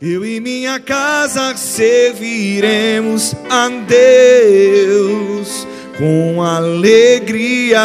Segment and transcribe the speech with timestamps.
[0.00, 5.66] Eu e minha casa serviremos a Deus
[5.98, 7.80] com alegria.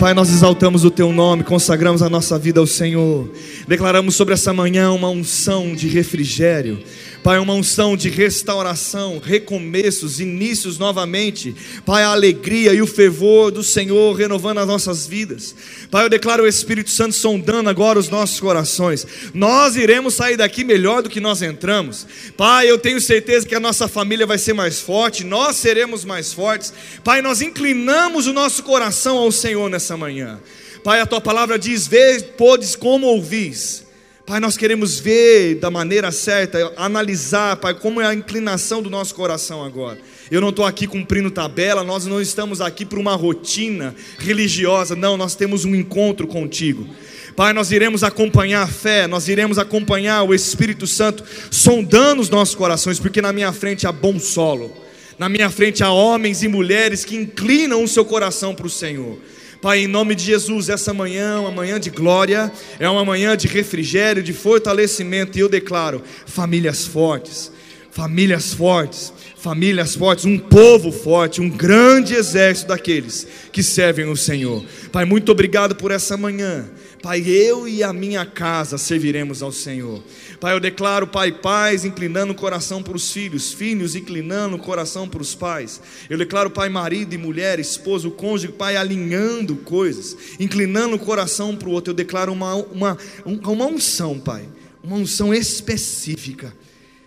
[0.00, 3.28] Pai, nós exaltamos o Teu nome, consagramos a nossa vida ao Senhor,
[3.66, 6.82] declaramos sobre essa manhã uma unção de refrigério
[7.28, 11.54] Pai, uma unção de restauração, recomeços, inícios novamente.
[11.84, 15.54] Pai, a alegria e o fervor do Senhor renovando as nossas vidas.
[15.90, 19.06] Pai, eu declaro o Espírito Santo sondando agora os nossos corações.
[19.34, 22.06] Nós iremos sair daqui melhor do que nós entramos.
[22.34, 26.32] Pai, eu tenho certeza que a nossa família vai ser mais forte, nós seremos mais
[26.32, 26.72] fortes.
[27.04, 30.40] Pai, nós inclinamos o nosso coração ao Senhor nessa manhã.
[30.82, 33.86] Pai, a tua palavra diz: Vê, podes como ouvis
[34.28, 39.14] Pai, nós queremos ver da maneira certa, analisar, Pai, como é a inclinação do nosso
[39.14, 39.98] coração agora.
[40.30, 45.16] Eu não estou aqui cumprindo tabela, nós não estamos aqui para uma rotina religiosa, não,
[45.16, 46.86] nós temos um encontro contigo.
[47.34, 52.54] Pai, nós iremos acompanhar a fé, nós iremos acompanhar o Espírito Santo sondando os nossos
[52.54, 54.76] corações, porque na minha frente há bom solo,
[55.18, 59.16] na minha frente há homens e mulheres que inclinam o seu coração para o Senhor.
[59.60, 63.36] Pai, em nome de Jesus, essa manhã é uma manhã de glória, é uma manhã
[63.36, 67.50] de refrigério, de fortalecimento, e eu declaro: famílias fortes,
[67.90, 74.64] famílias fortes, famílias fortes, um povo forte, um grande exército daqueles que servem o Senhor.
[74.92, 76.64] Pai, muito obrigado por essa manhã.
[77.02, 80.02] Pai, eu e a minha casa serviremos ao Senhor.
[80.40, 85.08] Pai, eu declaro, Pai, pais inclinando o coração para os filhos, filhos inclinando o coração
[85.08, 85.80] para os pais.
[86.10, 91.68] Eu declaro, Pai, marido e mulher, esposo, cônjuge, Pai, alinhando coisas, inclinando o coração para
[91.68, 91.92] o outro.
[91.92, 94.48] Eu declaro uma, uma, uma unção, Pai,
[94.82, 96.52] uma unção específica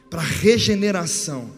[0.09, 1.52] para regeneração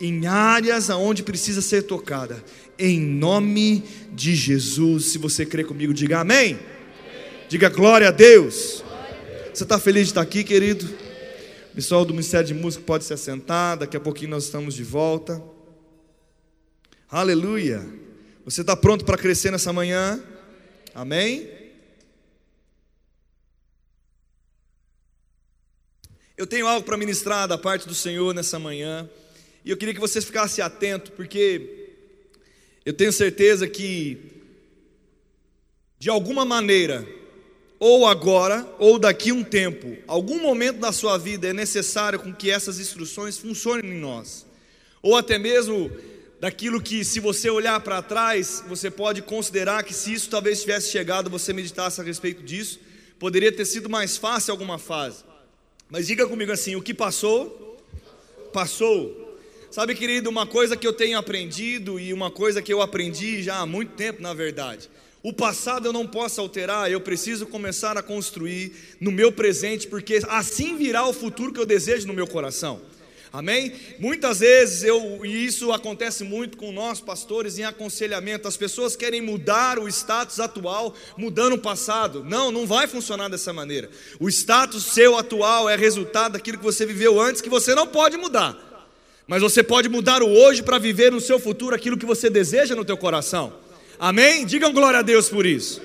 [0.00, 2.42] em áreas aonde precisa ser tocada.
[2.78, 5.12] Em nome de Jesus.
[5.12, 6.58] Se você crê comigo, diga amém.
[7.50, 8.84] Diga glória a Deus.
[9.52, 10.86] Você está feliz de estar aqui, querido?
[11.72, 14.84] O pessoal do Ministério de Música pode se assentar, daqui a pouquinho nós estamos de
[14.84, 15.42] volta.
[17.08, 17.84] Aleluia.
[18.44, 20.22] Você está pronto para crescer nessa manhã?
[20.94, 21.50] Amém?
[26.36, 29.10] Eu tenho algo para ministrar da parte do Senhor nessa manhã,
[29.64, 31.96] e eu queria que vocês ficassem atentos, porque
[32.86, 34.40] eu tenho certeza que,
[35.98, 37.18] de alguma maneira,
[37.80, 42.30] ou agora, ou daqui a um tempo, algum momento da sua vida é necessário com
[42.30, 44.44] que essas instruções funcionem em nós.
[45.00, 45.90] Ou até mesmo
[46.38, 50.90] daquilo que, se você olhar para trás, você pode considerar que se isso talvez tivesse
[50.90, 52.78] chegado, você meditasse a respeito disso,
[53.18, 55.24] poderia ter sido mais fácil alguma fase.
[55.88, 57.78] Mas diga comigo assim: o que passou,
[58.52, 59.38] passou.
[59.70, 63.58] Sabe, querido, uma coisa que eu tenho aprendido e uma coisa que eu aprendi já
[63.60, 64.90] há muito tempo, na verdade
[65.22, 70.20] o passado eu não posso alterar, eu preciso começar a construir no meu presente, porque
[70.28, 72.80] assim virá o futuro que eu desejo no meu coração.
[73.32, 73.72] Amém?
[74.00, 79.20] Muitas vezes eu, e isso acontece muito com nós pastores em aconselhamento, as pessoas querem
[79.20, 82.24] mudar o status atual, mudando o passado.
[82.24, 83.88] Não, não vai funcionar dessa maneira.
[84.18, 88.16] O status seu atual é resultado daquilo que você viveu antes, que você não pode
[88.16, 88.58] mudar.
[89.28, 92.74] Mas você pode mudar o hoje para viver no seu futuro aquilo que você deseja
[92.74, 93.52] no teu coração.
[94.00, 94.46] Amém?
[94.46, 95.82] Digam glória a Deus por isso.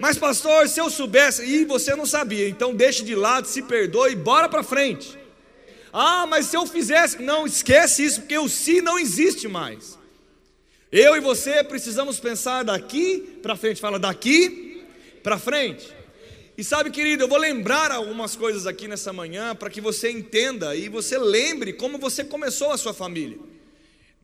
[0.00, 4.12] Mas pastor, se eu soubesse, e você não sabia, então deixe de lado, se perdoe
[4.12, 5.18] e bora para frente.
[5.92, 9.98] Ah, mas se eu fizesse, não esquece isso, porque o se não existe mais.
[10.90, 14.82] Eu e você precisamos pensar daqui para frente, fala daqui
[15.22, 15.94] para frente.
[16.56, 20.74] E sabe, querido, eu vou lembrar algumas coisas aqui nessa manhã para que você entenda
[20.74, 23.38] e você lembre como você começou a sua família.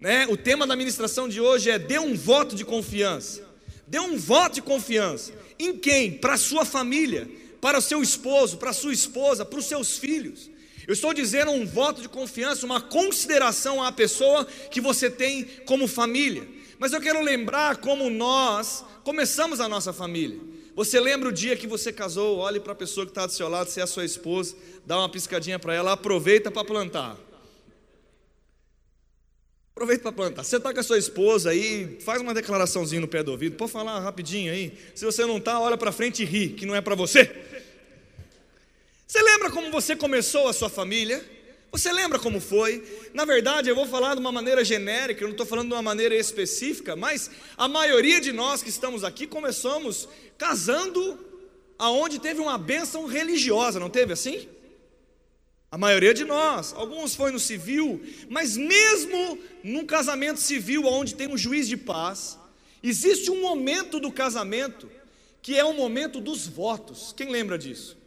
[0.01, 0.27] Né?
[0.29, 3.43] O tema da ministração de hoje é dê um voto de confiança.
[3.87, 5.33] Dê um voto de confiança.
[5.59, 6.13] Em quem?
[6.13, 7.29] Para a sua família,
[7.61, 10.51] para o seu esposo, para a sua esposa, para os seus filhos.
[10.87, 15.89] Eu estou dizendo um voto de confiança, uma consideração à pessoa que você tem como
[15.89, 16.47] família.
[16.79, 20.39] Mas eu quero lembrar como nós começamos a nossa família.
[20.75, 22.39] Você lembra o dia que você casou?
[22.39, 24.99] Olhe para a pessoa que está do seu lado, se é a sua esposa, dá
[24.99, 27.17] uma piscadinha para ela, aproveita para plantar.
[29.77, 30.45] Aproveita para plantar.
[30.45, 33.57] Você está com a sua esposa aí, faz uma declaraçãozinha no pé do ouvido.
[33.57, 34.73] Pode falar rapidinho aí.
[34.95, 37.29] Se você não está, olha para frente e ri, que não é para você.
[39.05, 41.29] Você lembra como você começou a sua família?
[41.73, 42.85] Você lembra como foi?
[43.13, 45.83] Na verdade, eu vou falar de uma maneira genérica, eu não estou falando de uma
[45.83, 51.19] maneira específica, mas a maioria de nós que estamos aqui começamos casando
[51.77, 54.49] aonde teve uma bênção religiosa, não teve assim?
[55.75, 61.27] A maioria de nós, alguns foi no civil, mas mesmo num casamento civil onde tem
[61.27, 62.39] um juiz de paz,
[62.81, 64.89] existe um momento do casamento
[65.43, 67.13] que é o momento dos votos.
[67.17, 67.99] Quem lembra disso?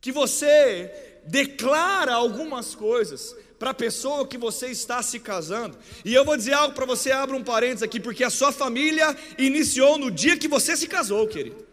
[0.00, 0.92] Que você
[1.26, 5.76] declara algumas coisas para a pessoa que você está se casando.
[6.04, 9.16] E eu vou dizer algo para você, abra um parênteses aqui, porque a sua família
[9.38, 11.66] iniciou no dia que você se casou, querido.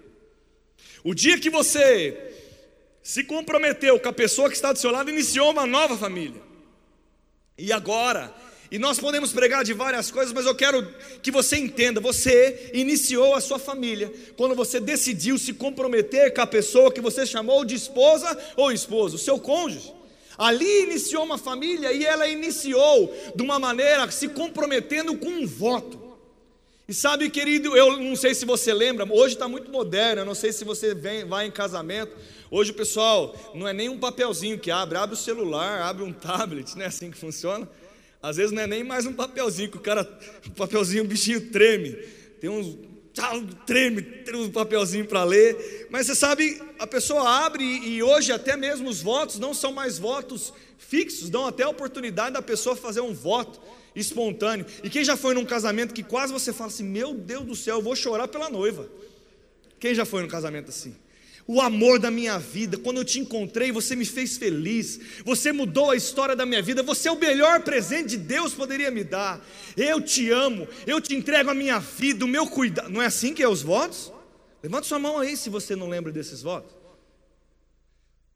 [1.04, 2.32] O dia que você
[3.04, 6.42] se comprometeu com a pessoa que está do seu lado, iniciou uma nova família.
[7.58, 8.34] E agora,
[8.72, 10.88] e nós podemos pregar de várias coisas, mas eu quero
[11.22, 16.48] que você entenda: você iniciou a sua família quando você decidiu se comprometer com a
[16.48, 19.94] pessoa que você chamou de esposa ou esposo, seu cônjuge.
[20.38, 26.00] Ali iniciou uma família e ela iniciou de uma maneira se comprometendo com um voto.
[26.88, 30.34] E sabe, querido, eu não sei se você lembra, hoje está muito moderno, eu não
[30.34, 32.12] sei se você vem, vai em casamento.
[32.54, 36.76] Hoje pessoal não é nem um papelzinho que abre, abre o celular, abre um tablet,
[36.76, 37.68] não é assim que funciona?
[38.22, 40.02] Às vezes não é nem mais um papelzinho, que o cara,
[40.46, 41.94] o papelzinho, o bichinho treme.
[42.42, 42.78] Tem uns,
[43.66, 45.88] treme, tem um papelzinho para ler.
[45.90, 49.98] Mas você sabe, a pessoa abre e hoje até mesmo os votos não são mais
[49.98, 53.62] votos fixos, dão até a oportunidade da pessoa fazer um voto
[53.96, 54.66] espontâneo.
[54.84, 57.78] E quem já foi num casamento que quase você fala assim: Meu Deus do céu,
[57.78, 58.90] eu vou chorar pela noiva.
[59.80, 60.94] Quem já foi num casamento assim?
[61.48, 65.92] O amor da minha vida, quando eu te encontrei, você me fez feliz, você mudou
[65.92, 69.44] a história da minha vida, você é o melhor presente de Deus poderia me dar.
[69.76, 72.90] Eu te amo, eu te entrego a minha vida, o meu cuidado.
[72.90, 74.12] Não é assim que é os votos?
[74.64, 76.81] Levanta sua mão aí se você não lembra desses votos.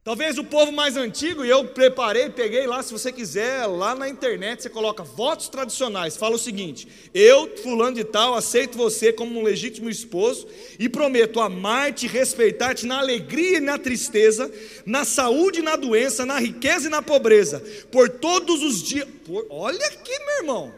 [0.05, 4.07] Talvez o povo mais antigo, e eu preparei, peguei lá, se você quiser, lá na
[4.07, 6.15] internet você coloca votos tradicionais.
[6.15, 10.47] Fala o seguinte: Eu, fulano de tal, aceito você como um legítimo esposo
[10.77, 14.51] e prometo amar-te, respeitar-te na alegria e na tristeza,
[14.85, 17.59] na saúde e na doença, na riqueza e na pobreza,
[17.91, 19.07] por todos os dias.
[19.25, 20.75] Por, olha aqui, meu irmão.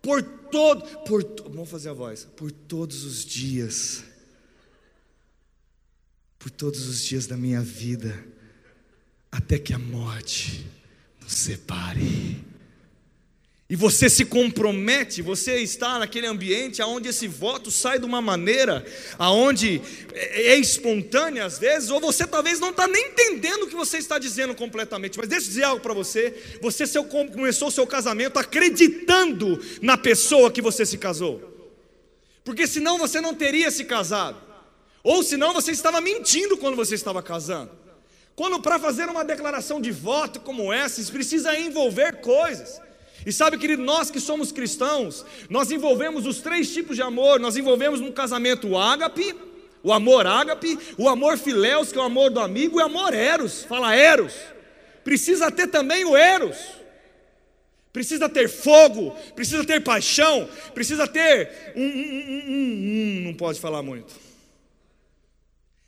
[0.00, 2.26] Por todo, por, vamos fazer a voz.
[2.34, 4.02] Por todos os dias.
[6.38, 8.34] Por todos os dias da minha vida
[9.36, 10.64] até que a morte
[11.20, 12.42] nos separe.
[13.68, 18.86] E você se compromete, você está naquele ambiente onde esse voto sai de uma maneira,
[19.18, 19.82] aonde
[20.14, 23.98] é, é espontânea às vezes, ou você talvez não está nem entendendo o que você
[23.98, 25.18] está dizendo completamente.
[25.18, 29.98] Mas deixa eu dizer algo para você: você seu, começou o seu casamento acreditando na
[29.98, 31.42] pessoa que você se casou,
[32.44, 34.40] porque senão você não teria se casado,
[35.02, 37.85] ou senão você estava mentindo quando você estava casando.
[38.36, 42.78] Quando para fazer uma declaração de voto como essa, precisa envolver coisas.
[43.24, 47.40] E sabe, querido, nós que somos cristãos, nós envolvemos os três tipos de amor.
[47.40, 49.34] Nós envolvemos no casamento o ágape,
[49.82, 53.14] o amor ágape, o amor filéus, que é o amor do amigo, e o amor
[53.14, 54.34] eros, fala eros.
[55.02, 56.58] Precisa ter também o eros.
[57.90, 63.82] Precisa ter fogo, precisa ter paixão, precisa ter um, um, um, um não pode falar
[63.82, 64.25] muito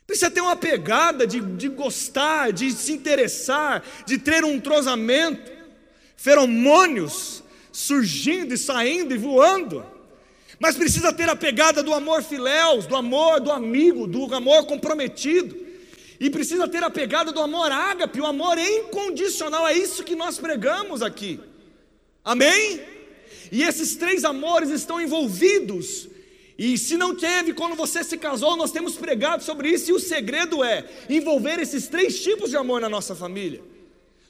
[0.09, 5.51] Precisa ter uma pegada de, de gostar, de se interessar, de ter um entrosamento,
[6.17, 9.85] feromônios surgindo e saindo e voando.
[10.59, 15.55] Mas precisa ter a pegada do amor filéus, do amor do amigo, do amor comprometido.
[16.19, 19.67] E precisa ter a pegada do amor ágape, o amor incondicional.
[19.67, 21.39] É isso que nós pregamos aqui.
[22.25, 22.81] Amém?
[23.51, 26.09] E esses três amores estão envolvidos
[26.59, 29.99] e se não teve quando você se casou, nós temos pregado sobre isso, e o
[29.99, 33.61] segredo é envolver esses três tipos de amor na nossa família,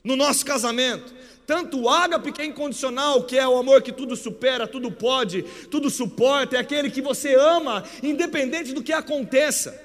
[0.04, 1.12] no nosso casamento.
[1.44, 5.42] Tanto o ágape, que é incondicional, que é o amor que tudo supera, tudo pode,
[5.72, 9.76] tudo suporta, é aquele que você ama, independente do que aconteça.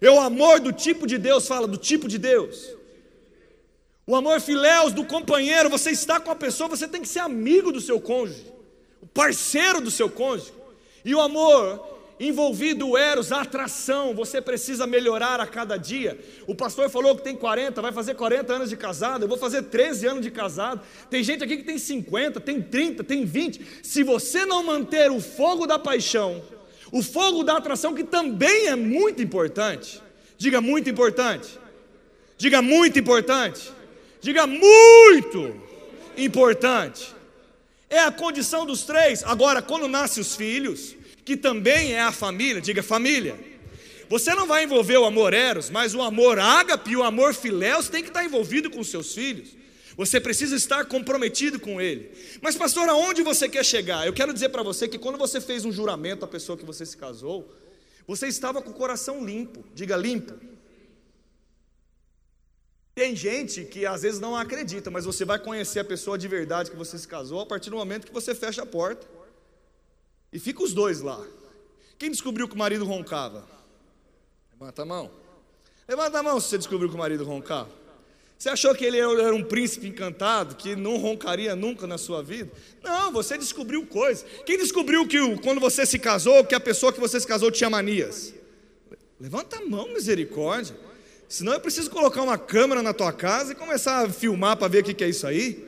[0.00, 2.66] É o amor do tipo de Deus, fala do tipo de Deus.
[4.04, 7.70] O amor filéus do companheiro, você está com a pessoa, você tem que ser amigo
[7.70, 8.44] do seu cônjuge,
[9.00, 10.65] o parceiro do seu cônjuge.
[11.06, 16.18] E o amor envolvido o eros, a atração, você precisa melhorar a cada dia.
[16.48, 19.62] O pastor falou que tem 40, vai fazer 40 anos de casado, eu vou fazer
[19.62, 20.80] 13 anos de casado.
[21.08, 23.64] Tem gente aqui que tem 50, tem 30, tem 20.
[23.84, 26.42] Se você não manter o fogo da paixão,
[26.90, 30.02] o fogo da atração, que também é muito importante,
[30.36, 31.56] diga muito importante,
[32.36, 33.72] diga muito importante,
[34.20, 35.54] diga muito
[36.16, 37.15] importante.
[37.88, 39.22] É a condição dos três.
[39.24, 43.38] Agora, quando nascem os filhos, que também é a família, diga família.
[44.08, 47.88] Você não vai envolver o amor eros, mas o amor ágape e o amor filéus
[47.88, 49.56] tem que estar envolvido com os seus filhos.
[49.96, 52.10] Você precisa estar comprometido com ele.
[52.42, 54.06] Mas pastor, aonde você quer chegar?
[54.06, 56.84] Eu quero dizer para você que quando você fez um juramento à pessoa que você
[56.84, 57.50] se casou,
[58.06, 59.64] você estava com o coração limpo.
[59.74, 60.34] Diga limpo.
[62.96, 66.70] Tem gente que às vezes não acredita, mas você vai conhecer a pessoa de verdade
[66.70, 69.06] que você se casou a partir do momento que você fecha a porta.
[70.32, 71.22] E fica os dois lá.
[71.98, 73.46] Quem descobriu que o marido roncava?
[74.50, 75.10] Levanta a mão.
[75.86, 77.68] Levanta a mão se você descobriu que o marido roncava.
[78.38, 82.50] Você achou que ele era um príncipe encantado, que não roncaria nunca na sua vida?
[82.82, 84.24] Não, você descobriu coisas.
[84.46, 87.68] Quem descobriu que quando você se casou, que a pessoa que você se casou tinha
[87.68, 88.32] manias?
[89.20, 90.85] Levanta a mão, misericórdia.
[91.28, 94.82] Senão eu preciso colocar uma câmera na tua casa e começar a filmar para ver
[94.82, 95.64] o que é isso aí.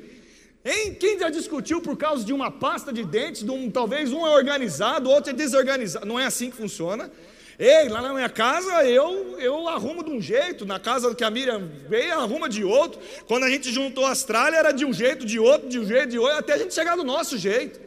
[0.65, 0.95] Hein?
[0.95, 4.31] Quem já discutiu por causa de uma pasta de dentes, de um, talvez um é
[4.31, 6.07] organizado, outro é desorganizado?
[6.07, 7.11] Não é assim que funciona.
[7.59, 11.31] Ei, lá na minha casa eu, eu arrumo de um jeito, na casa que a
[11.31, 13.01] Miriam veio, arruma de outro.
[13.27, 16.11] Quando a gente juntou a Austrália, era de um jeito, de outro, de um jeito,
[16.11, 17.81] de outro, até a gente chegar do nosso jeito.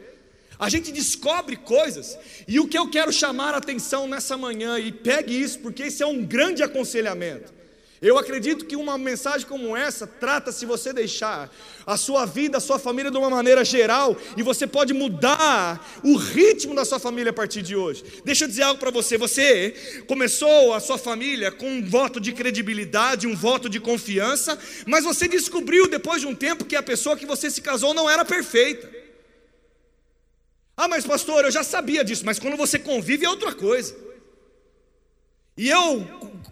[0.58, 4.92] A gente descobre coisas, e o que eu quero chamar a atenção nessa manhã, e
[4.92, 7.61] pegue isso, porque esse é um grande aconselhamento.
[8.02, 11.48] Eu acredito que uma mensagem como essa trata se você deixar
[11.86, 16.16] a sua vida, a sua família de uma maneira geral e você pode mudar o
[16.16, 18.02] ritmo da sua família a partir de hoje.
[18.24, 19.16] Deixa eu dizer algo para você.
[19.16, 25.04] Você começou a sua família com um voto de credibilidade, um voto de confiança, mas
[25.04, 28.24] você descobriu depois de um tempo que a pessoa que você se casou não era
[28.24, 28.90] perfeita.
[30.76, 33.94] Ah, mas pastor, eu já sabia disso, mas quando você convive é outra coisa.
[35.56, 36.04] E eu,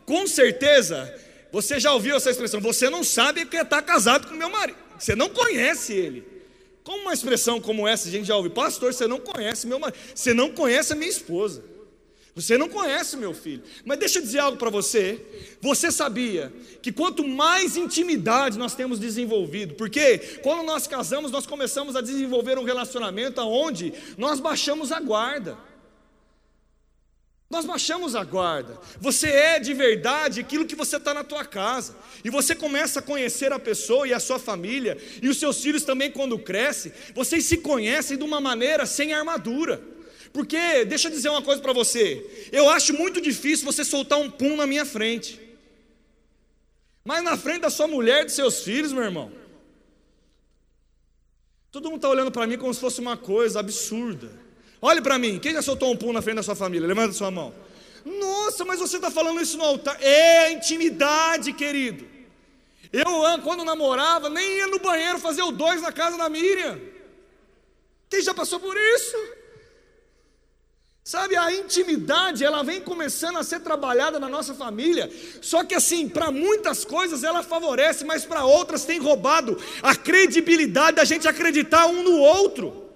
[0.06, 1.12] com certeza,
[1.52, 2.60] você já ouviu essa expressão?
[2.60, 4.78] Você não sabe que está casado com meu marido.
[4.98, 6.24] Você não conhece ele.
[6.84, 8.50] Como uma expressão como essa a gente já ouve?
[8.50, 9.98] Pastor, você não conhece meu marido.
[10.14, 11.62] Você não conhece a minha esposa.
[12.34, 13.62] Você não conhece meu filho.
[13.84, 15.20] Mas deixa eu dizer algo para você.
[15.60, 21.96] Você sabia que quanto mais intimidade nós temos desenvolvido, porque quando nós casamos, nós começamos
[21.96, 25.58] a desenvolver um relacionamento onde nós baixamos a guarda.
[27.50, 28.78] Nós baixamos a guarda.
[29.00, 31.96] Você é de verdade aquilo que você está na tua casa.
[32.22, 34.96] E você começa a conhecer a pessoa e a sua família.
[35.20, 39.82] E os seus filhos também, quando crescem, vocês se conhecem de uma maneira sem armadura.
[40.32, 42.48] Porque, deixa eu dizer uma coisa para você.
[42.52, 45.40] Eu acho muito difícil você soltar um pum na minha frente.
[47.04, 49.32] Mas na frente da sua mulher e dos seus filhos, meu irmão.
[51.72, 54.30] Todo mundo está olhando para mim como se fosse uma coisa absurda.
[54.82, 56.88] Olhe para mim, quem já soltou um pum na frente da sua família?
[56.88, 57.52] Levanta a sua mão.
[58.04, 59.98] Nossa, mas você está falando isso no altar.
[60.00, 62.06] É intimidade, querido.
[62.92, 63.04] Eu,
[63.42, 66.80] quando namorava, nem ia no banheiro fazer o dois na casa da Miriam.
[68.08, 69.16] Quem já passou por isso?
[71.04, 75.10] Sabe, a intimidade, ela vem começando a ser trabalhada na nossa família.
[75.40, 80.96] Só que assim, para muitas coisas ela favorece, mas para outras tem roubado a credibilidade
[80.96, 82.89] da gente acreditar um no outro.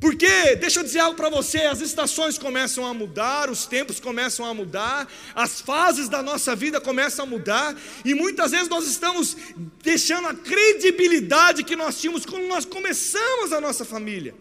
[0.00, 4.44] Porque, deixa eu dizer algo para você: as estações começam a mudar, os tempos começam
[4.44, 9.36] a mudar, as fases da nossa vida começam a mudar, e muitas vezes nós estamos
[9.82, 14.34] deixando a credibilidade que nós tínhamos quando nós começamos a nossa família,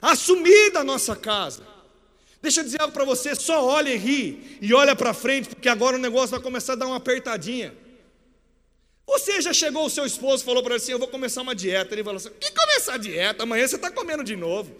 [0.00, 1.66] assumir da nossa casa.
[2.42, 5.68] Deixa eu dizer algo para você: só olha e ri, e olha para frente, porque
[5.68, 7.74] agora o negócio vai começar a dar uma apertadinha.
[9.06, 11.94] Você já chegou, o seu esposo falou para ele assim: Eu vou começar uma dieta.
[11.94, 13.42] Ele falou assim: Que começar a dieta?
[13.42, 14.74] Amanhã você está comendo de novo.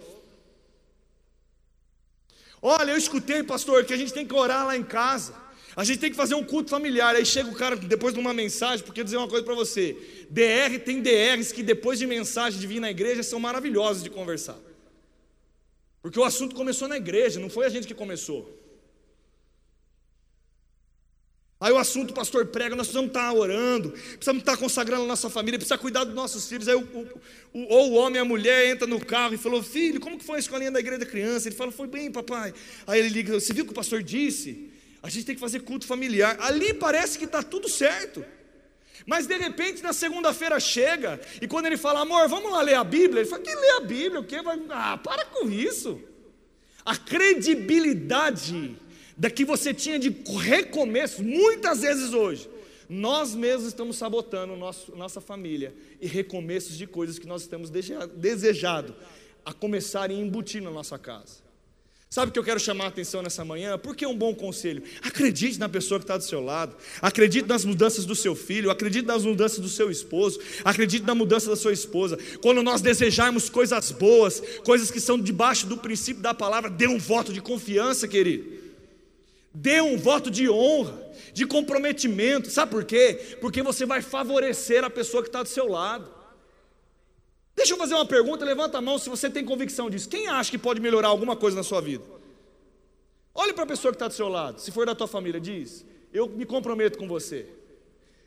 [2.61, 5.35] Olha, eu escutei, pastor, que a gente tem que orar lá em casa.
[5.75, 7.15] A gente tem que fazer um culto familiar.
[7.15, 9.95] Aí chega o cara depois de uma mensagem, porque dizer uma coisa para você:
[10.29, 14.57] DR tem DRs que depois de mensagem de vir na igreja são maravilhosos de conversar.
[16.01, 18.64] Porque o assunto começou na igreja, não foi a gente que começou.
[21.65, 25.31] Aí o assunto, o pastor prega, nós precisamos estar orando, precisamos estar consagrando a nossa
[25.31, 26.67] família, precisamos cuidar dos nossos filhos.
[26.67, 26.81] Aí o,
[27.51, 30.35] o, ou o homem a mulher entra no carro e falou: Filho, como que foi
[30.35, 31.47] a escolinha da igreja da criança?
[31.47, 32.53] Ele fala: Foi bem, papai.
[32.85, 34.69] Aí ele liga: Você viu o que o pastor disse?
[35.01, 36.37] A gente tem que fazer culto familiar.
[36.39, 38.23] Ali parece que está tudo certo.
[39.03, 42.83] Mas de repente na segunda-feira chega, e quando ele fala, amor, vamos lá ler a
[42.83, 44.19] Bíblia, ele fala, que ler a Bíblia?
[44.19, 44.35] O quê?
[44.69, 45.99] Ah, para com isso.
[46.85, 48.77] A credibilidade
[49.17, 52.49] da que você tinha de recomeço, muitas vezes hoje,
[52.89, 58.95] nós mesmos estamos sabotando nosso, nossa família e recomeços de coisas que nós estamos desejado
[59.43, 61.45] a começar a embutir na nossa casa.
[62.09, 63.77] Sabe o que eu quero chamar a atenção nessa manhã?
[63.77, 64.83] Porque é um bom conselho.
[65.01, 69.05] Acredite na pessoa que está do seu lado, acredite nas mudanças do seu filho, acredite
[69.05, 72.17] nas mudanças do seu esposo, acredite na mudança da sua esposa.
[72.41, 76.97] Quando nós desejarmos coisas boas, coisas que são debaixo do princípio da palavra, dê um
[76.97, 78.64] voto de confiança, querido.
[79.57, 81.01] Dê um voto de honra,
[81.33, 82.49] de comprometimento.
[82.49, 83.37] Sabe por quê?
[83.39, 86.13] Porque você vai favorecer a pessoa que está do seu lado.
[87.55, 90.09] Deixa eu fazer uma pergunta, levanta a mão se você tem convicção disso.
[90.09, 92.03] Quem acha que pode melhorar alguma coisa na sua vida?
[93.33, 95.85] Olhe para a pessoa que está do seu lado, se for da tua família, diz:
[96.11, 97.47] Eu me comprometo com você.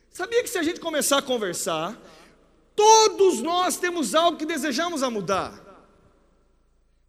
[0.08, 1.94] Sabia que se a gente começar a conversar,
[2.75, 5.68] todos nós temos algo que desejamos a mudar.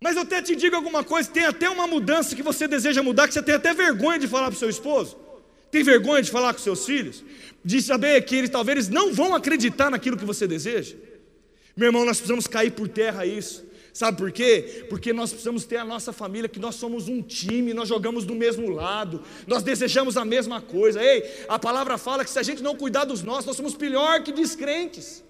[0.02, 3.28] Mas eu até te digo alguma coisa: tem até uma mudança que você deseja mudar,
[3.28, 5.18] que você tem até vergonha de falar para o seu esposo.
[5.72, 7.24] Tem vergonha de falar com seus filhos?
[7.64, 10.96] De saber que eles talvez não vão acreditar naquilo que você deseja?
[11.76, 13.70] Meu irmão, nós precisamos cair por terra isso.
[13.94, 14.86] Sabe por quê?
[14.90, 18.34] Porque nós precisamos ter a nossa família, que nós somos um time, nós jogamos do
[18.34, 21.04] mesmo lado, nós desejamos a mesma coisa.
[21.04, 24.24] Ei, a palavra fala que se a gente não cuidar dos nossos, nós somos pior
[24.24, 25.24] que descrentes.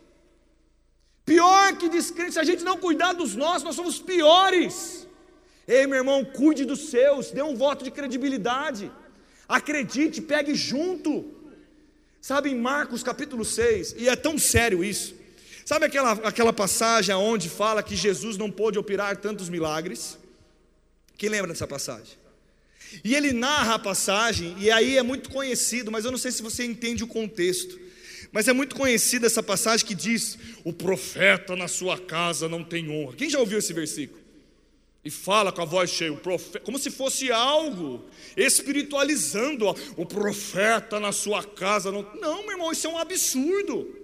[1.31, 5.07] Pior que descrentes, se a gente não cuidar dos nossos, nós somos piores.
[5.67, 8.91] Ei, meu irmão, cuide dos seus, dê um voto de credibilidade.
[9.47, 11.11] Acredite, pegue junto.
[12.19, 15.13] Sabe em Marcos capítulo 6, e é tão sério isso.
[15.63, 20.17] Sabe aquela, aquela passagem onde fala que Jesus não pôde operar tantos milagres?
[21.15, 22.17] Quem lembra dessa passagem?
[23.03, 26.41] E ele narra a passagem, e aí é muito conhecido, mas eu não sei se
[26.41, 27.79] você entende o contexto.
[28.31, 32.89] Mas é muito conhecida essa passagem que diz: O profeta na sua casa não tem
[32.89, 33.15] honra.
[33.15, 34.19] Quem já ouviu esse versículo?
[35.03, 38.05] E fala com a voz cheia, profeta, como se fosse algo
[38.35, 41.91] espiritualizando, ó, o profeta na sua casa.
[41.91, 43.95] Não, não, meu irmão, isso é um absurdo.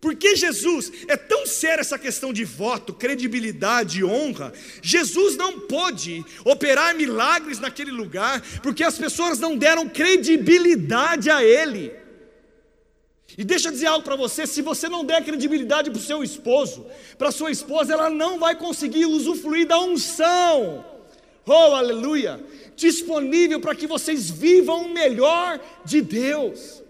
[0.00, 6.96] Porque Jesus, é tão séria essa questão de voto, credibilidade honra, Jesus não pôde operar
[6.96, 12.01] milagres naquele lugar, porque as pessoas não deram credibilidade a Ele.
[13.36, 16.22] E deixa eu dizer algo para você: se você não der credibilidade para o seu
[16.22, 16.86] esposo,
[17.16, 20.84] para sua esposa, ela não vai conseguir usufruir da unção,
[21.46, 22.40] oh aleluia,
[22.76, 26.82] disponível para que vocês vivam o melhor de Deus.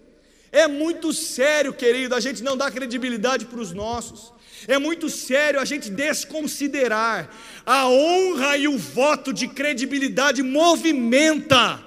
[0.50, 4.32] É muito sério, querido, a gente não dá credibilidade para os nossos.
[4.68, 7.34] É muito sério a gente desconsiderar
[7.66, 11.82] a honra e o voto de credibilidade movimenta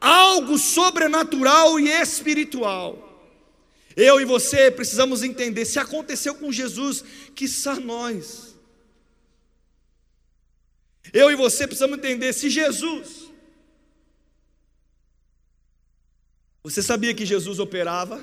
[0.00, 3.01] algo sobrenatural e espiritual.
[3.96, 8.54] Eu e você precisamos entender, se aconteceu com Jesus, que só nós.
[11.12, 13.32] Eu e você precisamos entender, se Jesus
[16.64, 18.22] Você sabia que Jesus operava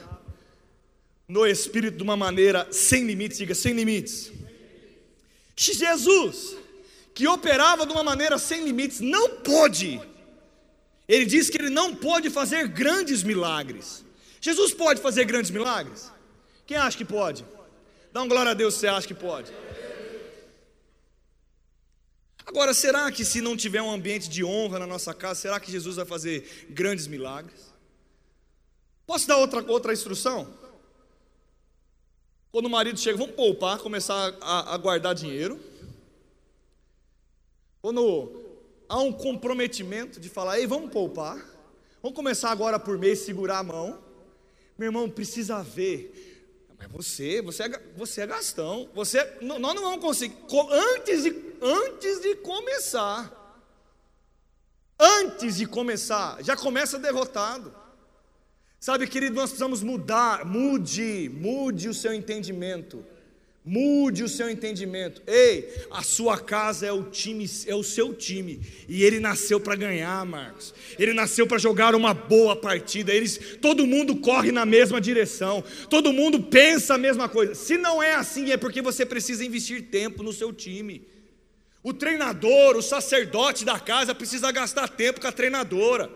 [1.27, 3.37] no Espírito de uma maneira sem limites?
[3.37, 4.31] Diga, sem limites.
[5.57, 6.55] Jesus,
[7.13, 9.99] que operava de uma maneira sem limites, não pôde.
[11.05, 14.05] Ele diz que ele não pode fazer grandes milagres.
[14.41, 16.11] Jesus pode fazer grandes milagres?
[16.65, 17.45] Quem acha que pode?
[18.11, 19.51] Dá um glória a Deus se você acha que pode.
[22.45, 25.71] Agora, será que se não tiver um ambiente de honra na nossa casa, será que
[25.71, 27.71] Jesus vai fazer grandes milagres?
[29.05, 30.51] Posso dar outra, outra instrução?
[32.51, 35.59] Quando o marido chega, vamos poupar, começar a, a guardar dinheiro.
[37.81, 38.31] Quando
[38.87, 41.37] há um comprometimento de falar, ei, vamos poupar.
[42.01, 44.08] Vamos começar agora por mês, segurar a mão.
[44.79, 46.71] Meu irmão, precisa ver.
[46.77, 48.89] Mas você, você é, você é gastão.
[48.95, 50.37] Você, nós não vamos conseguir.
[50.71, 53.35] Antes de, antes de começar.
[54.97, 57.75] Antes de começar, já começa derrotado.
[58.79, 63.05] Sabe, querido, nós precisamos mudar, mude, mude o seu entendimento.
[63.63, 65.21] Mude o seu entendimento.
[65.27, 69.75] Ei, a sua casa é o time, é o seu time, e ele nasceu para
[69.75, 70.73] ganhar, Marcos.
[70.97, 73.13] Ele nasceu para jogar uma boa partida.
[73.13, 75.63] Eles, todo mundo corre na mesma direção.
[75.89, 77.53] Todo mundo pensa a mesma coisa.
[77.53, 81.05] Se não é assim, é porque você precisa investir tempo no seu time.
[81.83, 86.09] O treinador, o sacerdote da casa precisa gastar tempo com a treinadora.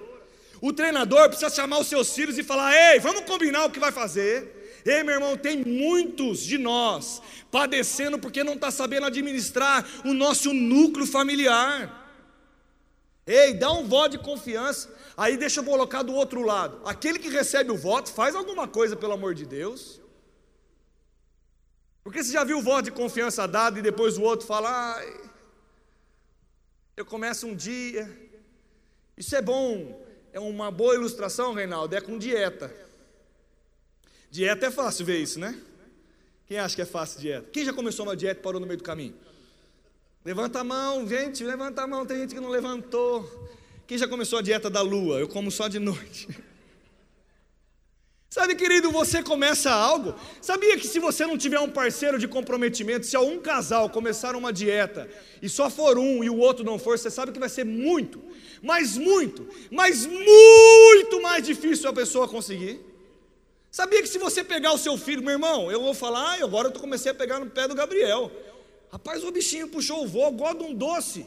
[0.61, 3.91] O treinador precisa chamar os seus filhos e falar: ei, vamos combinar o que vai
[3.91, 4.62] fazer.
[4.85, 10.53] Ei, meu irmão, tem muitos de nós padecendo porque não está sabendo administrar o nosso
[10.53, 12.01] núcleo familiar.
[13.25, 14.93] Ei, dá um voto de confiança.
[15.15, 16.81] Aí deixa eu colocar do outro lado.
[16.85, 20.01] Aquele que recebe o voto, faz alguma coisa, pelo amor de Deus.
[22.03, 25.01] Porque você já viu o voto de confiança dado e depois o outro fala:
[26.97, 28.11] eu começo um dia.
[29.15, 32.73] Isso é bom é uma boa ilustração, Reinaldo, é com dieta.
[34.33, 35.55] Dieta é fácil ver isso, né?
[36.47, 37.47] Quem acha que é fácil dieta?
[37.51, 39.13] Quem já começou uma dieta e parou no meio do caminho?
[40.25, 43.29] Levanta a mão, gente, levanta a mão, tem gente que não levantou.
[43.85, 45.19] Quem já começou a dieta da lua?
[45.19, 46.27] Eu como só de noite.
[48.27, 50.15] Sabe, querido, você começa algo.
[50.41, 54.51] Sabia que se você não tiver um parceiro de comprometimento, se um casal começar uma
[54.51, 55.07] dieta
[55.43, 58.19] e só for um e o outro não for, você sabe que vai ser muito,
[58.63, 62.92] mas muito, mas muito mais difícil a pessoa conseguir.
[63.73, 66.67] Sabia que se você pegar o seu filho, meu irmão, eu vou falar, ah, agora
[66.67, 68.31] eu comecei a pegar no pé do Gabriel.
[68.91, 71.25] Rapaz, o bichinho puxou o voo, gosta de um doce.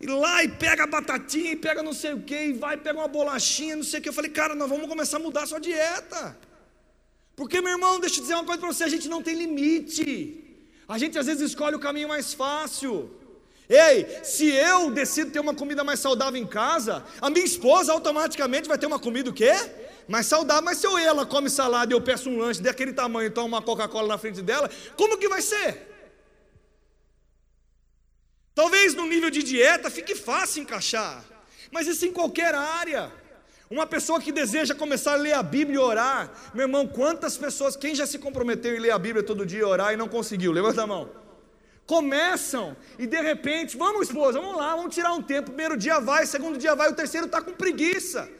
[0.00, 2.98] E lá e pega a batatinha e pega não sei o que, e vai pega
[2.98, 4.08] uma bolachinha, não sei o que.
[4.08, 6.34] Eu falei, cara, nós vamos começar a mudar a sua dieta.
[7.36, 10.64] Porque, meu irmão, deixa eu dizer uma coisa para você: a gente não tem limite.
[10.88, 13.19] A gente às vezes escolhe o caminho mais fácil.
[13.70, 18.66] Ei, se eu decido ter uma comida mais saudável em casa, a minha esposa automaticamente
[18.66, 19.52] vai ter uma comida o quê?
[20.08, 20.64] Mais saudável.
[20.64, 23.46] Mas se eu ela come salada e eu peço um lanche daquele tamanho e tomo
[23.46, 25.86] uma Coca-Cola na frente dela, como que vai ser?
[28.56, 31.24] Talvez no nível de dieta fique fácil encaixar,
[31.70, 33.12] mas isso em qualquer área.
[33.70, 37.76] Uma pessoa que deseja começar a ler a Bíblia e orar, meu irmão, quantas pessoas,
[37.76, 40.50] quem já se comprometeu em ler a Bíblia todo dia e orar e não conseguiu?
[40.50, 41.29] Levanta a mão
[41.90, 45.50] começam e de repente, vamos esposa, vamos lá, vamos tirar um tempo.
[45.50, 48.30] Primeiro dia vai, segundo dia vai, o terceiro está com preguiça.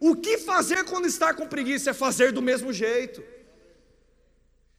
[0.00, 3.22] O que fazer quando está com preguiça é fazer do mesmo jeito.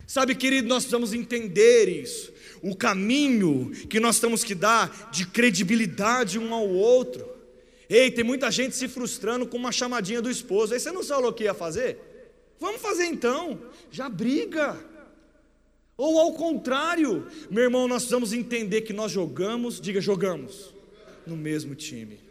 [0.06, 2.34] Sabe, querido, nós precisamos entender isso.
[2.62, 7.26] O caminho que nós temos que dar de credibilidade um ao outro.
[7.90, 10.74] Ei, tem muita gente se frustrando com uma chamadinha do esposo.
[10.74, 11.98] Aí você não falou o que ia fazer?
[12.60, 13.62] Vamos fazer então.
[13.90, 14.78] Já briga.
[16.00, 20.74] Ou ao contrário, meu irmão, nós precisamos entender que nós jogamos, diga jogamos,
[21.28, 22.22] no mesmo time.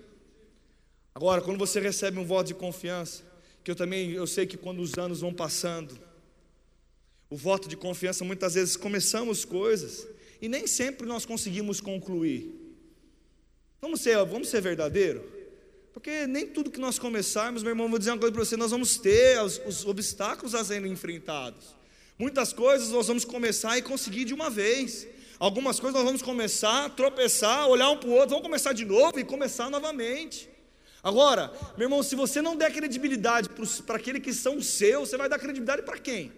[1.14, 3.22] Agora, quando você recebe um voto de confiança,
[3.62, 5.98] que eu também eu sei que quando os anos vão passando,
[7.28, 10.09] o voto de confiança muitas vezes começamos coisas
[10.40, 12.50] e nem sempre nós conseguimos concluir.
[13.83, 15.22] Vamos ser, vamos ser verdadeiro?
[15.92, 18.70] Porque nem tudo que nós começarmos, meu irmão, vou dizer uma coisa para você, nós
[18.70, 21.76] vamos ter os, os obstáculos a serem enfrentados.
[22.18, 25.07] Muitas coisas nós vamos começar e conseguir de uma vez.
[25.38, 29.20] Algumas coisas nós vamos começar, tropeçar, olhar um para o outro, vamos começar de novo
[29.20, 30.50] e começar novamente.
[31.00, 33.48] Agora, meu irmão, se você não der credibilidade
[33.87, 36.33] para aqueles que são seus, você vai dar credibilidade para quem?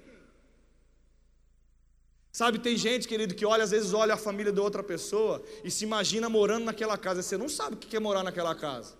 [2.30, 5.70] Sabe, tem gente, querido, que olha, às vezes olha a família de outra pessoa e
[5.70, 7.22] se imagina morando naquela casa.
[7.22, 8.94] Você não sabe o que é morar naquela casa.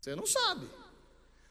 [0.00, 0.66] Você não sabe.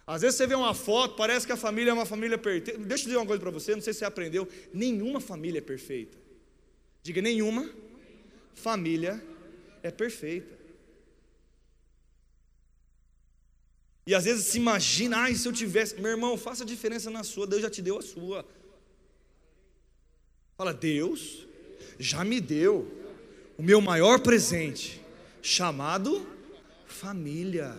[0.07, 2.79] Às vezes você vê uma foto, parece que a família é uma família perfeita.
[2.79, 4.47] Deixa eu dizer uma coisa para você, não sei se você aprendeu.
[4.73, 6.17] Nenhuma família é perfeita.
[7.03, 7.69] Diga, nenhuma
[8.53, 9.21] família
[9.83, 10.57] é perfeita.
[14.05, 15.99] E às vezes se imagina, ai, se eu tivesse.
[15.99, 18.45] Meu irmão, faça a diferença na sua, Deus já te deu a sua.
[20.55, 21.45] Fala, Deus
[21.99, 22.89] já me deu
[23.57, 25.01] o meu maior presente,
[25.41, 26.25] chamado
[26.85, 27.77] família.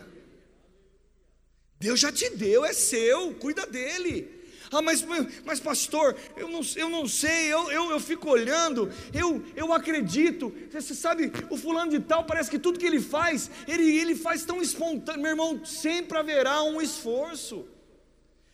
[1.78, 4.38] Deus já te deu, é seu, cuida dele.
[4.70, 5.04] Ah, mas,
[5.44, 10.52] mas pastor, eu não, eu não sei, eu, eu, eu fico olhando, eu, eu acredito.
[10.70, 14.44] Você sabe, o fulano de tal parece que tudo que ele faz, ele, ele faz
[14.44, 15.22] tão espontâneo.
[15.22, 17.66] Meu irmão, sempre haverá um esforço,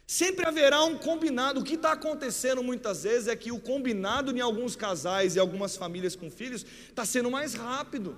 [0.06, 1.60] sempre haverá um combinado.
[1.60, 5.76] O que está acontecendo muitas vezes é que o combinado em alguns casais e algumas
[5.76, 8.16] famílias com filhos está sendo mais rápido.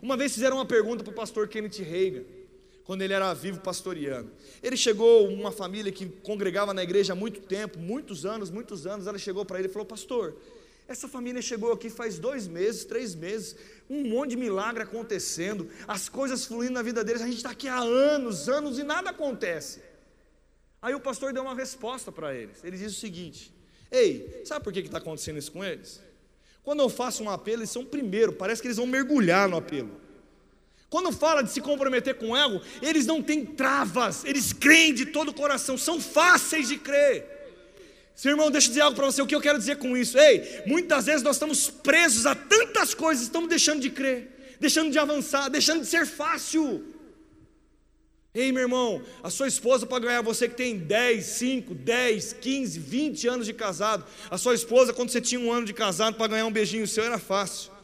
[0.00, 2.37] Uma vez fizeram uma pergunta para o pastor Kenneth Reagan
[2.88, 4.32] quando ele era vivo pastoreando.
[4.62, 9.06] Ele chegou, uma família que congregava na igreja há muito tempo, muitos anos, muitos anos,
[9.06, 10.34] ela chegou para ele e falou: Pastor,
[10.88, 13.54] essa família chegou aqui faz dois meses, três meses,
[13.90, 17.68] um monte de milagre acontecendo, as coisas fluindo na vida deles, a gente está aqui
[17.68, 19.82] há anos, anos e nada acontece.
[20.80, 22.64] Aí o pastor deu uma resposta para eles.
[22.64, 23.52] Ele diz o seguinte:
[23.92, 26.00] Ei, sabe por que está acontecendo isso com eles?
[26.62, 30.07] Quando eu faço um apelo, eles são primeiro, parece que eles vão mergulhar no apelo.
[30.90, 35.06] Quando fala de se comprometer com o ego, eles não têm travas, eles creem de
[35.06, 37.36] todo o coração, são fáceis de crer.
[38.14, 40.18] Seu irmão, deixa eu dizer algo para você, o que eu quero dizer com isso?
[40.18, 44.98] Ei, muitas vezes nós estamos presos a tantas coisas, estamos deixando de crer, deixando de
[44.98, 46.84] avançar, deixando de ser fácil.
[48.34, 52.78] Ei, meu irmão, a sua esposa para ganhar você que tem 10, 5, 10, 15,
[52.78, 56.28] 20 anos de casado, a sua esposa, quando você tinha um ano de casado, para
[56.28, 57.77] ganhar um beijinho seu era fácil.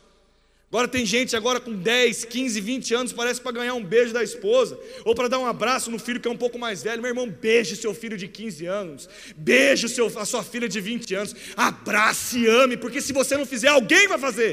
[0.75, 4.25] Agora tem gente agora com 10, 15, 20 anos, parece para ganhar um beijo da
[4.25, 7.01] esposa, ou para dar um abraço no filho que é um pouco mais velho.
[7.01, 11.15] Meu irmão, beije seu filho de 15 anos, beije seu, a sua filha de 20
[11.15, 14.53] anos, abrace ame, porque se você não fizer, alguém vai fazer.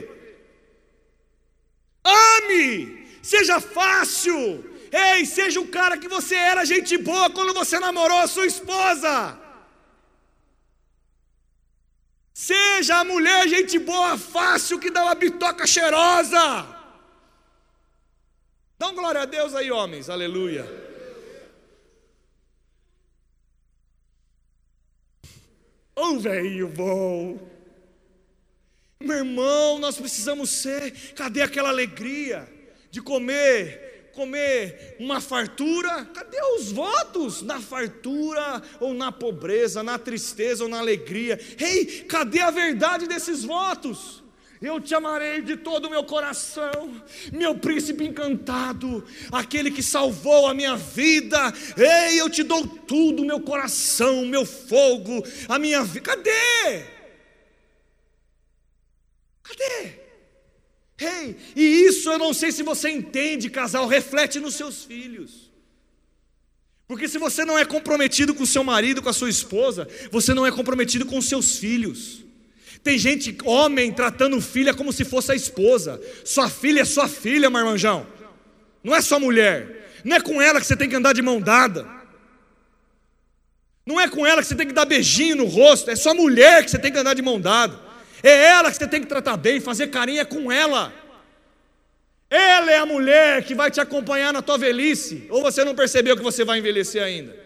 [2.06, 8.20] Ame, seja fácil, ei, seja o cara que você era, gente boa, quando você namorou
[8.20, 9.41] a sua esposa.
[12.42, 16.40] Seja a mulher gente boa, fácil, que dá uma bitoca cheirosa.
[18.80, 20.66] Dá um glória a Deus aí, homens, aleluia.
[25.96, 27.38] Oh, velho bom.
[29.00, 31.14] Meu irmão, nós precisamos ser.
[31.14, 32.52] Cadê aquela alegria
[32.90, 37.42] de comer comer uma fartura, cadê os votos?
[37.42, 41.40] Na fartura ou na pobreza, na tristeza ou na alegria?
[41.60, 44.22] Ei, cadê a verdade desses votos?
[44.62, 50.54] Eu te amarei de todo o meu coração, meu príncipe encantado, aquele que salvou a
[50.54, 51.52] minha vida.
[51.76, 56.02] Ei, eu te dou tudo, meu coração, meu fogo, a minha vida.
[56.02, 56.86] Cadê?
[59.42, 60.01] Cadê?
[61.56, 65.52] E isso eu não sei se você entende, casal, reflete nos seus filhos.
[66.88, 70.34] Porque se você não é comprometido com o seu marido, com a sua esposa, você
[70.34, 72.22] não é comprometido com os seus filhos.
[72.84, 76.02] Tem gente, homem, tratando filha como se fosse a esposa.
[76.26, 78.06] Sua filha é sua filha, marmanjão.
[78.84, 79.90] Não é sua mulher.
[80.04, 81.88] Não é com ela que você tem que andar de mão dada.
[83.86, 85.90] Não é com ela que você tem que dar beijinho no rosto.
[85.90, 87.80] É sua mulher que você tem que andar de mão dada.
[88.24, 90.94] É ela que você tem que tratar bem, fazer carinho é com ela.
[92.30, 95.28] Ela é a mulher que vai te acompanhar na tua velhice.
[95.30, 97.38] Ou você não percebeu que você vai envelhecer ainda?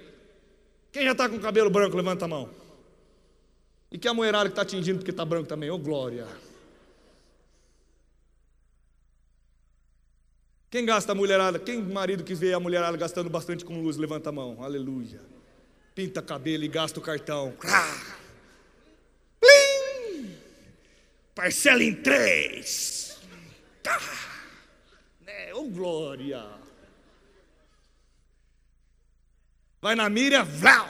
[0.91, 2.49] Quem já está com cabelo branco, levanta a mão.
[3.91, 6.27] E que a mulherada que está atingindo porque está branco também, ô oh, glória.
[10.69, 11.57] Quem gasta a mulherada?
[11.57, 14.61] Quem marido que vê a mulherada gastando bastante com luz, levanta a mão.
[14.61, 15.21] Aleluia.
[15.95, 17.53] Pinta cabelo e gasta o cartão.
[21.35, 23.19] Parcela em três.
[23.83, 23.99] Tá.
[25.19, 25.53] Né?
[25.53, 26.49] Ô glória.
[29.81, 30.87] Vai na mira, vlau.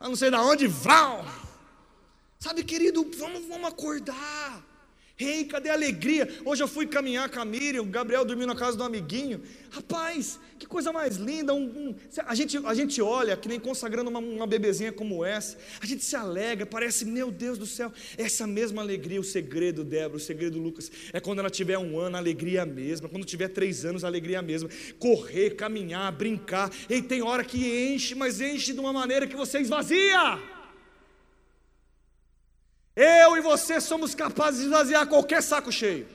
[0.00, 1.24] Eu não sei de onde, vlau.
[2.40, 4.65] Sabe, querido, vamos, vamos acordar.
[5.18, 6.28] Ei, cadê a alegria?
[6.44, 9.40] Hoje eu fui caminhar com a Miriam, o Gabriel dormiu na casa do amiguinho.
[9.70, 11.54] Rapaz, que coisa mais linda.
[11.54, 11.94] Um, um,
[12.26, 16.04] a, gente, a gente olha, que nem consagrando uma, uma bebezinha como essa, a gente
[16.04, 20.58] se alegra, parece, meu Deus do céu, essa mesma alegria, o segredo, Débora, o segredo,
[20.58, 23.86] Lucas, é quando ela tiver um ano, a alegria é a mesma, quando tiver três
[23.86, 24.68] anos, a alegria é a mesma.
[24.98, 26.70] Correr, caminhar, brincar.
[26.90, 30.55] E tem hora que enche, mas enche de uma maneira que você esvazia.
[33.46, 36.06] Você somos capazes de esvaziar qualquer saco cheio.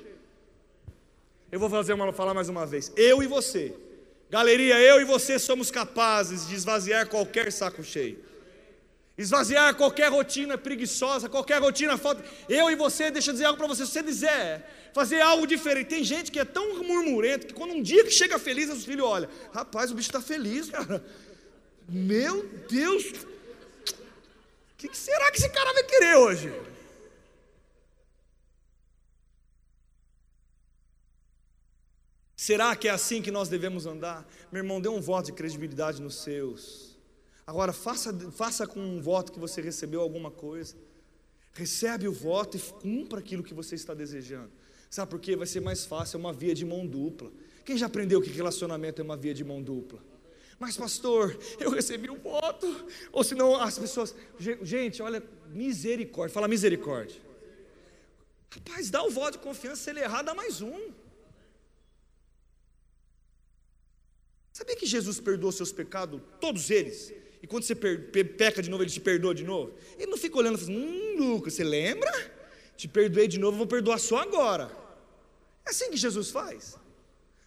[1.52, 2.92] Eu vou fazer uma, falar mais uma vez.
[2.96, 3.74] Eu e você,
[4.30, 8.20] galeria, eu e você somos capazes de esvaziar qualquer saco cheio.
[9.18, 12.24] Esvaziar qualquer rotina preguiçosa, qualquer rotina falta.
[12.50, 13.86] Eu e você, deixa eu dizer algo para você.
[13.86, 14.64] Se você dizer
[14.94, 18.38] fazer algo diferente, tem gente que é tão murmurento que quando um dia que chega
[18.38, 21.04] feliz, os filhos olham: rapaz, o bicho está feliz, cara.
[21.88, 26.71] Meu Deus, o que, que será que esse cara vai querer hoje?
[32.42, 34.28] Será que é assim que nós devemos andar?
[34.52, 36.98] Meu irmão, dê um voto de credibilidade nos seus.
[37.46, 40.76] Agora, faça, faça com um voto que você recebeu alguma coisa.
[41.54, 44.50] Recebe o voto e cumpra aquilo que você está desejando.
[44.90, 45.36] Sabe por quê?
[45.36, 47.32] Vai ser mais fácil, é uma via de mão dupla.
[47.64, 50.04] Quem já aprendeu que relacionamento é uma via de mão dupla?
[50.58, 52.88] Mas, pastor, eu recebi um voto.
[53.12, 54.16] Ou senão as pessoas.
[54.64, 55.22] Gente, olha,
[55.54, 56.34] misericórdia.
[56.34, 57.22] Fala misericórdia.
[58.50, 61.01] Rapaz, dá o voto de confiança, se ele errar, dá mais um.
[64.52, 67.14] Sabia que Jesus perdoou seus pecados, todos eles?
[67.42, 69.74] E quando você peca de novo, ele te perdoa de novo?
[69.98, 72.12] Ele não fica olhando e fala assim, hum, Lucas, você lembra?
[72.78, 74.72] Te perdoei de novo, vou perdoar só agora.
[75.66, 76.78] É assim que Jesus faz.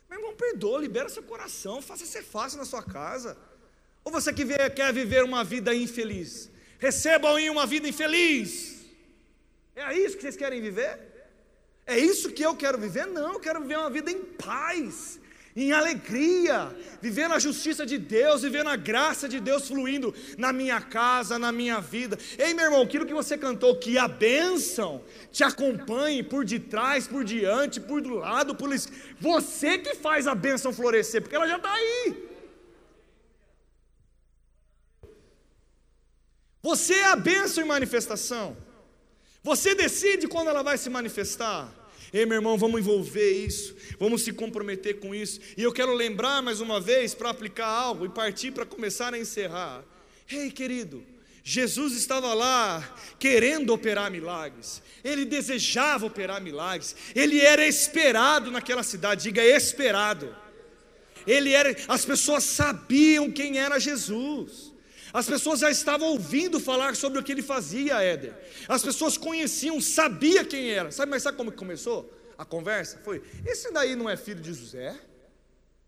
[0.08, 3.36] Meu irmão, perdoa, libera seu coração, faça ser fácil na sua casa.
[4.02, 6.50] Ou você que quer viver uma vida infeliz?
[6.78, 8.84] Recebam em uma vida infeliz.
[9.74, 10.98] É isso que vocês querem viver?
[11.86, 13.06] É isso que eu quero viver?
[13.06, 15.20] Não, eu quero viver uma vida em paz,
[15.56, 20.80] em alegria, viver na justiça de Deus, viver na graça de Deus fluindo na minha
[20.80, 22.18] casa, na minha vida.
[22.36, 27.22] Ei, meu irmão, aquilo que você cantou, que a bênção te acompanhe por detrás, por
[27.22, 28.68] diante, por do lado, por.
[29.20, 32.34] Você que faz a bênção florescer, porque ela já está aí.
[36.60, 38.56] Você é a bênção em manifestação.
[39.42, 41.83] Você decide quando ela vai se manifestar.
[42.14, 45.40] Ei, meu irmão, vamos envolver isso, vamos se comprometer com isso.
[45.56, 49.18] E eu quero lembrar mais uma vez para aplicar algo e partir para começar a
[49.18, 49.84] encerrar.
[50.30, 51.04] Ei, querido,
[51.42, 59.24] Jesus estava lá querendo operar milagres, ele desejava operar milagres, ele era esperado naquela cidade,
[59.24, 60.36] diga esperado.
[61.26, 64.72] Ele era, as pessoas sabiam quem era Jesus.
[65.14, 68.34] As pessoas já estavam ouvindo falar sobre o que ele fazia, Éder.
[68.68, 70.90] As pessoas conheciam, sabia quem era.
[70.90, 72.98] Sabe, mas sabe como que começou a conversa?
[73.04, 75.00] Foi: esse daí não é filho de José?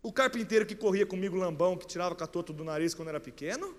[0.01, 3.75] O carpinteiro que corria comigo lambão, que tirava catoto do nariz quando era pequeno?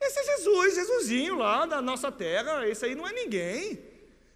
[0.00, 3.78] Esse é Jesus, Jesusinho lá da nossa terra, esse aí não é ninguém.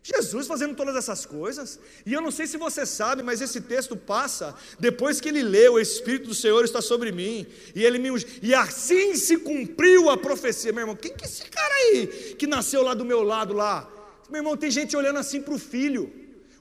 [0.03, 3.97] Jesus fazendo todas essas coisas, e eu não sei se você sabe, mas esse texto
[3.97, 8.09] passa depois que ele leu: O Espírito do Senhor está sobre mim, e ele me
[8.41, 10.73] e assim se cumpriu a profecia.
[10.73, 13.91] Meu irmão, quem que é esse cara aí que nasceu lá do meu lado lá?
[14.31, 16.13] Meu irmão, tem gente olhando assim para o filho.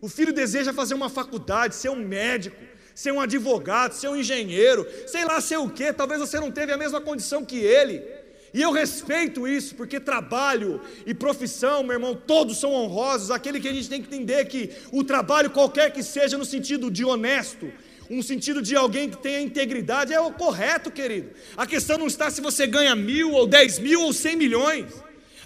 [0.01, 2.57] O filho deseja fazer uma faculdade, ser um médico,
[2.93, 5.93] ser um advogado, ser um engenheiro, sei lá ser o que.
[5.93, 8.03] Talvez você não teve a mesma condição que ele.
[8.57, 13.29] E eu respeito isso, porque trabalho e profissão, meu irmão, todos são honrosos.
[13.29, 16.89] Aquele que a gente tem que entender que o trabalho, qualquer que seja, no sentido
[16.89, 17.71] de honesto,
[18.09, 21.29] um sentido de alguém que tenha integridade, é o correto, querido.
[21.55, 24.91] A questão não está se você ganha mil, ou dez mil, ou cem milhões.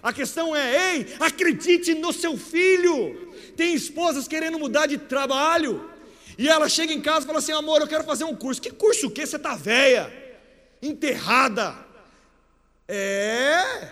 [0.01, 3.29] A questão é, ei, acredite no seu filho.
[3.57, 5.85] Tem esposas querendo mudar de trabalho.
[6.37, 8.61] E ela chega em casa e fala assim: amor, eu quero fazer um curso.
[8.61, 9.25] Que curso o quê?
[9.25, 10.09] Você está velha,
[10.81, 11.90] enterrada.
[12.93, 13.89] É.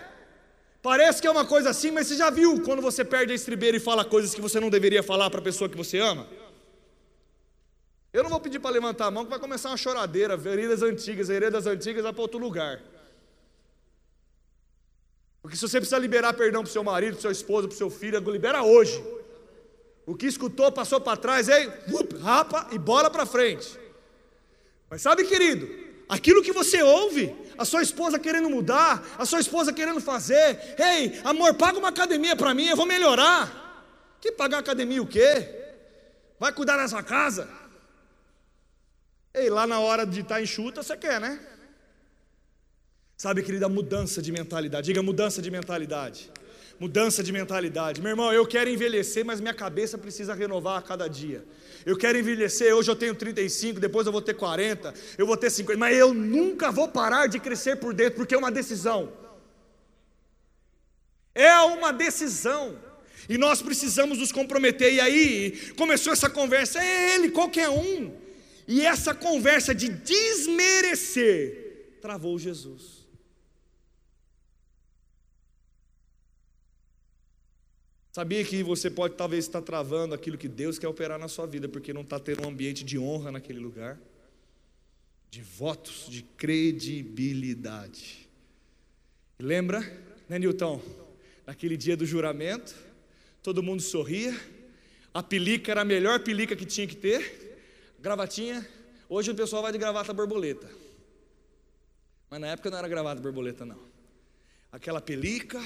[0.82, 3.76] Parece que é uma coisa assim, mas você já viu quando você perde a estribeira
[3.76, 6.26] e fala coisas que você não deveria falar para a pessoa que você ama?
[8.12, 11.28] Eu não vou pedir para levantar a mão que vai começar uma choradeira, veredas antigas,
[11.28, 12.82] veredas antigas vai para outro lugar.
[15.40, 17.78] Porque se você precisa liberar perdão para o seu marido, para seu esposo, para o
[17.78, 19.02] seu filho, libera hoje.
[20.04, 23.78] O que escutou, passou para trás, ei, up, rapa e bola para frente.
[24.90, 25.68] Mas sabe, querido,
[26.08, 31.20] aquilo que você ouve, a sua esposa querendo mudar, a sua esposa querendo fazer, ei,
[31.22, 33.84] amor, paga uma academia para mim, eu vou melhorar.
[34.18, 35.46] Que pagar academia o quê?
[36.38, 37.46] Vai cuidar dessa casa?
[39.34, 41.38] Ei, lá na hora de estar tá enxuta, você quer, né?
[43.14, 44.86] Sabe, querida, mudança de mentalidade.
[44.86, 46.30] Diga mudança de mentalidade.
[46.80, 48.00] Mudança de mentalidade.
[48.00, 51.44] Meu irmão, eu quero envelhecer, mas minha cabeça precisa renovar a cada dia.
[51.84, 55.50] Eu quero envelhecer, hoje eu tenho 35, depois eu vou ter 40, eu vou ter
[55.50, 59.12] 50, mas eu nunca vou parar de crescer por dentro, porque é uma decisão.
[61.34, 62.78] É uma decisão.
[63.28, 64.94] E nós precisamos nos comprometer.
[64.94, 68.10] E aí começou essa conversa, é ele, qualquer um.
[68.66, 71.60] E essa conversa de desmerecer
[72.00, 72.99] travou Jesus.
[78.12, 81.68] Sabia que você pode talvez estar travando aquilo que Deus quer operar na sua vida,
[81.68, 84.00] porque não está tendo um ambiente de honra naquele lugar,
[85.30, 88.28] de votos, de credibilidade.
[89.38, 89.80] Lembra,
[90.28, 90.82] né, Newton?
[91.46, 92.74] Naquele dia do juramento,
[93.44, 94.38] todo mundo sorria,
[95.14, 97.58] a pelica era a melhor pelica que tinha que ter,
[98.00, 98.66] gravatinha.
[99.08, 100.68] Hoje o pessoal vai de gravata borboleta,
[102.28, 103.78] mas na época não era gravata borboleta, não.
[104.72, 105.60] Aquela pelica,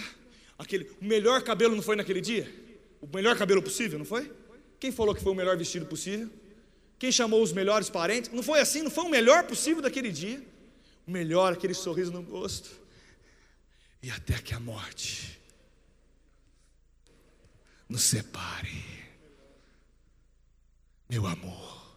[0.58, 2.52] aquele, o melhor cabelo não foi naquele dia?
[3.00, 4.30] O melhor cabelo possível, não foi?
[4.80, 6.30] Quem falou que foi o melhor vestido possível?
[6.98, 8.30] Quem chamou os melhores parentes?
[8.32, 10.42] Não foi assim, não foi o melhor possível daquele dia?
[11.06, 12.70] O melhor, aquele sorriso no rosto.
[14.02, 15.40] E até que a morte
[17.88, 18.84] nos separe,
[21.08, 21.96] meu amor.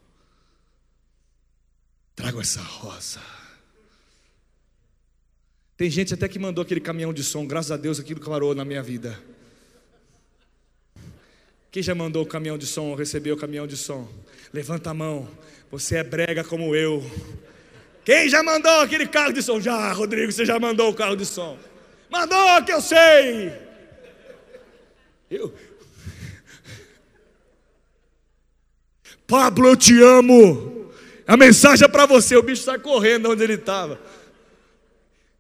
[2.15, 3.22] Trago essa rosa.
[5.78, 8.66] Tem gente até que mandou aquele caminhão de som, graças a Deus aquilo clarou na
[8.66, 9.18] minha vida.
[11.70, 14.10] Quem já mandou o caminhão de som, recebeu o caminhão de som?
[14.52, 15.30] Levanta a mão,
[15.70, 17.06] você é brega como eu.
[18.04, 19.62] Quem já mandou aquele carro de som?
[19.62, 21.60] Já, Rodrigo, você já mandou o carro de som.
[22.10, 23.54] Mandou que eu sei.
[25.30, 25.54] Eu.
[29.28, 30.90] Pablo, eu te amo.
[31.28, 32.36] A mensagem é para você.
[32.38, 34.00] O bicho sai correndo onde ele estava.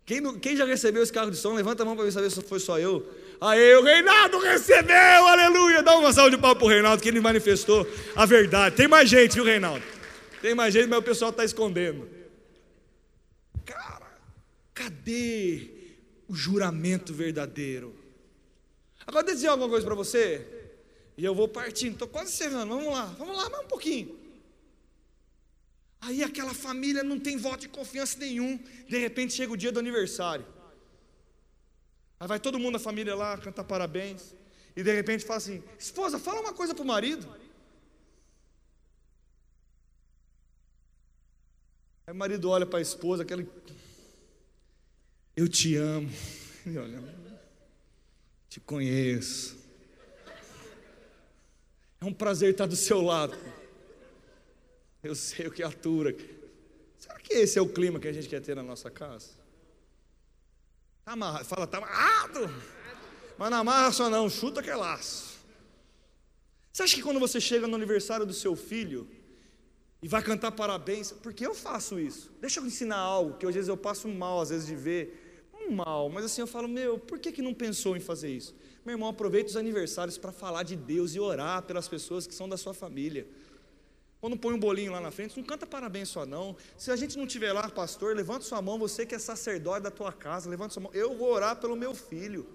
[0.07, 1.53] Quem, quem, já recebeu esse carro de som?
[1.53, 3.05] Levanta a mão para ver saber se foi só eu.
[3.41, 5.83] Aí o Reinaldo recebeu, aleluia.
[5.83, 8.77] Dá uma salva de pau para o Reinaldo, que ele manifestou a verdade.
[8.77, 9.83] Tem mais gente, viu, Reinaldo?
[10.41, 12.07] Tem mais gente, mas o pessoal está escondendo.
[13.65, 14.07] Cara,
[14.73, 15.71] cadê
[16.25, 17.93] o juramento verdadeiro?
[19.05, 20.47] Agora, deixa eu dizer alguma coisa para você.
[21.17, 22.73] E eu vou partindo, estou quase encerrando.
[22.73, 24.17] Vamos lá, vamos lá, mais um pouquinho.
[25.99, 28.57] Aí aquela família não tem voto de confiança nenhum.
[28.87, 30.45] De repente chega o dia do aniversário.
[32.19, 34.33] Aí vai todo mundo da família lá cantar parabéns.
[34.75, 37.27] E de repente fala assim: esposa, fala uma coisa para o marido.
[42.05, 43.49] Aí o marido olha para a esposa, aquele.
[45.35, 46.09] Eu te amo.
[46.67, 47.01] E olha,
[48.49, 49.57] te conheço.
[52.01, 53.37] É um prazer estar do seu lado.
[55.07, 56.13] Eu sei o que atura.
[56.97, 59.29] Será que esse é o clima que a gente quer ter na nossa casa?
[61.05, 62.53] Tá amarrado, fala, tá amarrado.
[63.37, 65.37] Mas não amarra só não, chuta que é laço.
[66.73, 69.07] Você acha que quando você chega no aniversário do seu filho
[70.01, 72.29] e vai cantar parabéns, porque eu faço isso?
[72.41, 75.71] Deixa eu ensinar algo que às vezes eu passo mal, às vezes de ver, não
[75.71, 78.53] mal, mas assim eu falo, meu, por que, que não pensou em fazer isso?
[78.85, 82.49] Meu irmão, aproveita os aniversários para falar de Deus e orar pelas pessoas que são
[82.49, 83.25] da sua família.
[84.19, 86.55] Quando põe um bolinho lá na frente, não canta parabéns só não.
[86.75, 89.91] Se a gente não tiver lá, pastor, levanta sua mão, você que é sacerdote da
[89.91, 90.91] tua casa, levanta sua mão.
[90.93, 92.47] Eu vou orar pelo meu filho.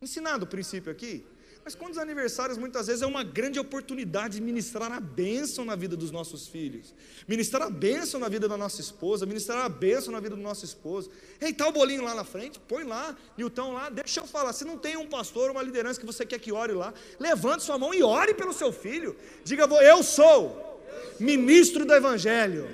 [0.00, 1.26] Ensinado o princípio aqui.
[1.64, 5.76] Mas quando os aniversários muitas vezes é uma grande oportunidade de ministrar a bênção na
[5.76, 6.92] vida dos nossos filhos,
[7.28, 10.64] ministrar a bênção na vida da nossa esposa, ministrar a bênção na vida do nosso
[10.64, 11.08] esposo.
[11.40, 14.52] Ei, tá o bolinho lá na frente, põe lá, Nilton lá, deixa eu falar.
[14.52, 17.78] Se não tem um pastor, uma liderança que você quer que ore lá, levante sua
[17.78, 19.14] mão e ore pelo seu filho.
[19.44, 20.82] Diga, eu sou
[21.20, 22.68] ministro do Evangelho.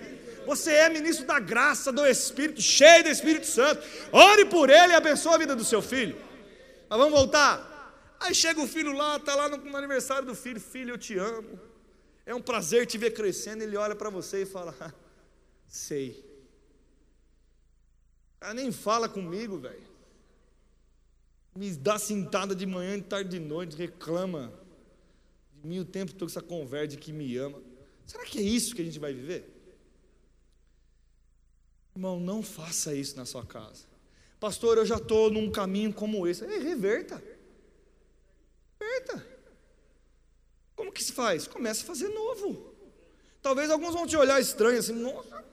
[0.47, 3.87] Você é ministro da graça, do Espírito, cheio do Espírito Santo.
[4.11, 6.17] Ore por ele e abençoe a vida do seu filho.
[6.89, 7.68] Mas vamos voltar.
[8.21, 11.59] Aí chega o filho lá, está lá no, aniversário do filho, filho, eu te amo.
[12.27, 13.63] É um prazer te ver crescendo.
[13.63, 14.93] Ele olha para você e fala: ah,
[15.67, 16.25] Sei.
[18.41, 19.89] Ela nem fala comigo, velho.
[21.55, 24.53] Me dá sentada de manhã, de tarde, de noite, reclama
[25.53, 27.61] de mim o tempo todo essa conversa que me ama.
[28.07, 29.55] Será que é isso que a gente vai viver?
[31.95, 33.87] Irmão, não faça isso na sua casa.
[34.39, 36.45] Pastor, eu já estou num caminho como esse.
[36.45, 37.21] Ei, reverta.
[38.99, 39.27] Aperta.
[40.75, 41.47] Como que se faz?
[41.47, 42.75] Começa a fazer novo.
[43.41, 45.45] Talvez alguns vão te olhar estranho assim, nossa.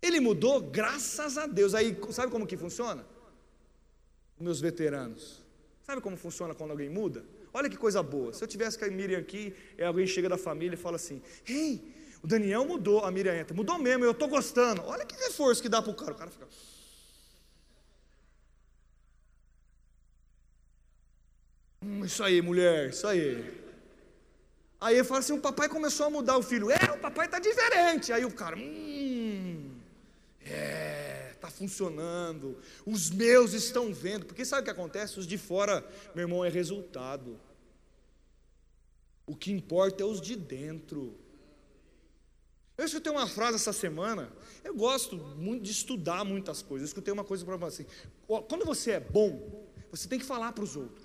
[0.00, 1.74] Ele mudou, graças a Deus.
[1.74, 3.04] Aí, sabe como que funciona?
[4.38, 5.42] Meus veteranos.
[5.82, 7.24] Sabe como funciona quando alguém muda?
[7.52, 8.32] Olha que coisa boa.
[8.32, 9.54] Se eu tivesse com a Miriam aqui,
[9.84, 11.80] alguém chega da família e fala assim: Ei,
[12.22, 14.82] o Daniel mudou, a Miriam entra, mudou mesmo, eu estou gostando.
[14.82, 16.12] Olha que reforço que dá para o cara.
[16.12, 16.48] O cara fica.
[21.84, 23.62] Hum, isso aí, mulher, isso aí.
[24.80, 26.70] Aí ele fala assim: o papai começou a mudar o filho.
[26.70, 28.10] É, o papai está diferente.
[28.10, 29.70] Aí o cara, hum,
[30.40, 32.56] é, está funcionando.
[32.86, 34.24] Os meus estão vendo.
[34.24, 35.18] Porque sabe o que acontece?
[35.18, 37.38] Os de fora, meu irmão, é resultado.
[39.26, 41.14] O que importa é os de dentro.
[42.78, 44.32] Eu escutei uma frase essa semana.
[44.64, 46.88] Eu gosto muito de estudar muitas coisas.
[46.88, 47.82] Eu escutei uma coisa para você.
[47.82, 47.90] Assim,
[48.48, 51.03] quando você é bom, você tem que falar para os outros.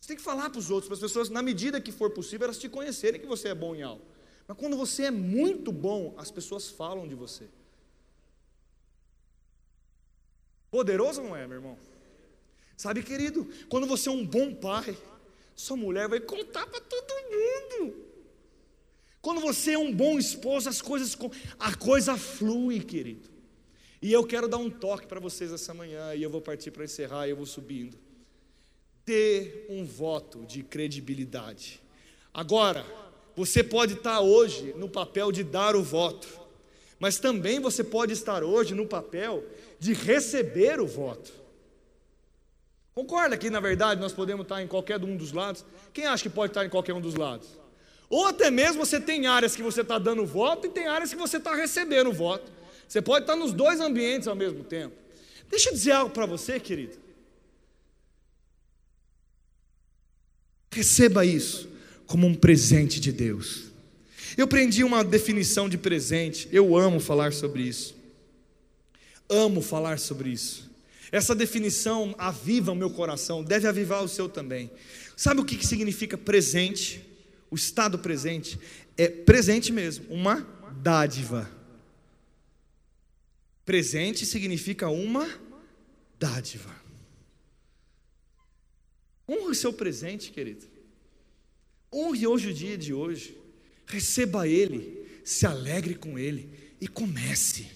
[0.00, 2.46] Você tem que falar para os outros, para as pessoas, na medida que for possível,
[2.46, 4.02] elas te conhecerem que você é bom em algo.
[4.48, 7.48] Mas quando você é muito bom, as pessoas falam de você.
[10.70, 11.78] Poderoso não é, meu irmão?
[12.76, 14.96] Sabe, querido, quando você é um bom pai,
[15.54, 18.06] sua mulher vai contar para todo mundo.
[19.20, 21.14] Quando você é um bom esposo, as coisas
[21.58, 23.28] a coisa flui, querido.
[24.00, 26.84] E eu quero dar um toque para vocês essa manhã, e eu vou partir para
[26.84, 27.98] encerrar, e eu vou subindo
[29.10, 31.82] ter um voto de credibilidade.
[32.32, 32.86] Agora,
[33.34, 36.28] você pode estar hoje no papel de dar o voto,
[36.96, 39.44] mas também você pode estar hoje no papel
[39.80, 41.32] de receber o voto.
[42.94, 45.64] Concorda que, na verdade, nós podemos estar em qualquer um dos lados?
[45.92, 47.48] Quem acha que pode estar em qualquer um dos lados?
[48.08, 51.18] Ou até mesmo você tem áreas que você está dando voto e tem áreas que
[51.18, 52.52] você está recebendo voto.
[52.86, 54.94] Você pode estar nos dois ambientes ao mesmo tempo.
[55.48, 57.09] Deixa eu dizer algo para você, querido.
[60.72, 61.68] Receba isso
[62.06, 63.70] como um presente de Deus.
[64.36, 67.96] Eu aprendi uma definição de presente, eu amo falar sobre isso.
[69.28, 70.70] Amo falar sobre isso.
[71.12, 74.70] Essa definição aviva o meu coração, deve avivar o seu também.
[75.16, 77.04] Sabe o que significa presente?
[77.50, 78.58] O estado presente
[78.96, 80.46] é presente mesmo, uma
[80.80, 81.50] dádiva.
[83.64, 85.28] Presente significa uma
[86.18, 86.79] dádiva.
[89.30, 90.66] Honre o seu presente, querido.
[91.94, 93.38] Honre hoje o dia de hoje.
[93.86, 97.70] Receba ele, se alegre com ele e comece.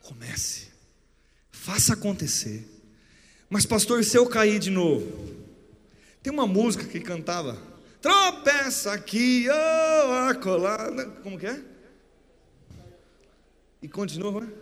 [0.00, 0.68] Comece.
[1.50, 2.66] Faça acontecer.
[3.50, 5.12] Mas, pastor, se eu cair de novo,
[6.22, 7.60] tem uma música que cantava:
[8.00, 10.90] tropeça aqui, oh, acolá.
[11.22, 11.62] Como que é?
[13.82, 14.61] E continua, vai.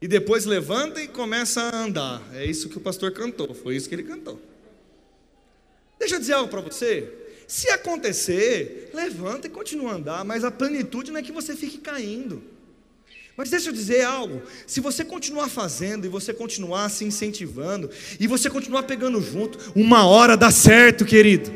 [0.00, 2.22] E depois levanta e começa a andar.
[2.32, 4.40] É isso que o pastor cantou, foi isso que ele cantou.
[5.98, 7.12] Deixa eu dizer algo para você.
[7.46, 11.78] Se acontecer, levanta e continua a andar, mas a plenitude não é que você fique
[11.78, 12.42] caindo.
[13.36, 18.26] Mas deixa eu dizer algo: se você continuar fazendo e você continuar se incentivando e
[18.26, 21.52] você continuar pegando junto, uma hora dá certo, querido.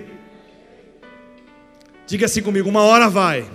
[2.07, 3.49] Diga assim comigo: uma hora vai.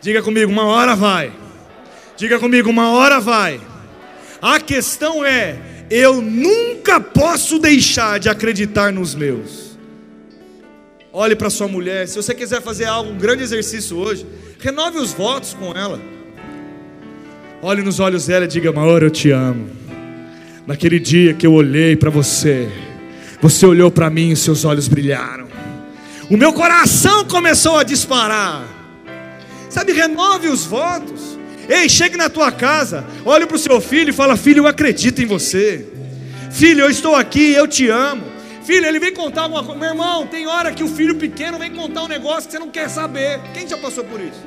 [0.00, 1.32] Diga comigo: uma hora vai.
[2.16, 3.60] Diga comigo: uma hora vai.
[4.44, 5.56] A questão é:
[5.88, 9.78] eu nunca posso deixar de acreditar nos meus.
[11.10, 14.26] Olhe para sua mulher, se você quiser fazer algo, um grande exercício hoje,
[14.58, 15.98] renove os votos com ela.
[17.62, 19.70] Olhe nos olhos dela e diga: Amor, eu te amo.
[20.66, 22.68] Naquele dia que eu olhei para você,
[23.40, 25.48] você olhou para mim e seus olhos brilharam.
[26.28, 28.62] O meu coração começou a disparar.
[29.70, 31.13] Sabe, renove os votos.
[31.68, 35.22] Ei, chegue na tua casa, olhe para o seu filho e fala: Filho, eu acredito
[35.22, 35.86] em você.
[36.50, 38.24] Filho, eu estou aqui, eu te amo.
[38.64, 39.78] Filho, ele vem contar alguma coisa.
[39.78, 42.70] Meu irmão, tem hora que o filho pequeno vem contar um negócio que você não
[42.70, 43.40] quer saber.
[43.52, 44.40] Quem já passou por isso?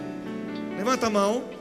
[0.78, 1.57] Levanta a mão.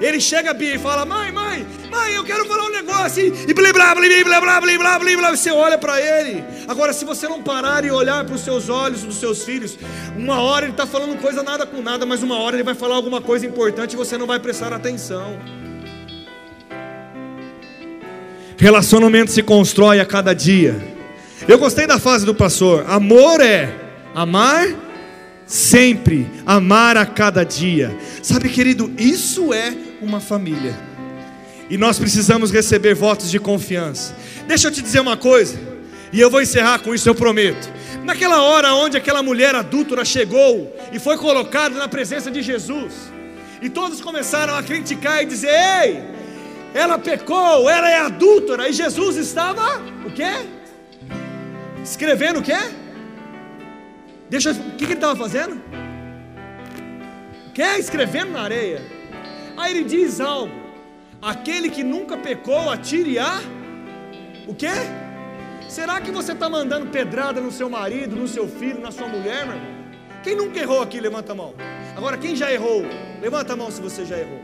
[0.00, 3.22] Ele chega Bia e fala: Mãe, mãe, mãe, eu quero falar um negócio.
[3.22, 5.30] E blá blá blá blá blá blá blá blá blá.
[5.36, 6.42] Você olha para ele.
[6.66, 9.78] Agora, se você não parar e olhar para os seus olhos dos seus filhos,
[10.16, 12.94] uma hora ele está falando coisa nada com nada, mas uma hora ele vai falar
[12.94, 15.38] alguma coisa importante e você não vai prestar atenção.
[18.56, 20.80] Relacionamento se constrói a cada dia.
[21.46, 22.84] Eu gostei da fase do pastor.
[22.88, 23.74] Amor é
[24.14, 24.66] amar
[25.46, 27.94] sempre, amar a cada dia.
[28.22, 30.74] Sabe, querido, isso é uma família.
[31.68, 34.14] E nós precisamos receber votos de confiança.
[34.46, 35.58] Deixa eu te dizer uma coisa,
[36.12, 37.70] e eu vou encerrar com isso, eu prometo.
[38.04, 42.94] Naquela hora onde aquela mulher adúltera chegou e foi colocada na presença de Jesus,
[43.62, 46.02] e todos começaram a criticar e dizer: Ei,
[46.74, 50.46] ela pecou, ela é adúltera, e Jesus estava o quê?
[51.84, 52.58] Escrevendo o quê?
[54.28, 55.60] Deixa, o que, que ele estava fazendo?
[57.54, 58.99] Quer escrevendo na areia.
[59.60, 60.52] Aí ele diz algo:
[61.20, 63.40] aquele que nunca pecou, atire a
[64.48, 64.72] o quê?
[65.68, 69.46] Será que você está mandando pedrada no seu marido, no seu filho, na sua mulher,
[69.46, 69.80] meu irmão?
[70.24, 71.54] Quem nunca errou aqui, levanta a mão.
[71.96, 72.84] Agora, quem já errou,
[73.20, 74.40] levanta a mão se você já errou.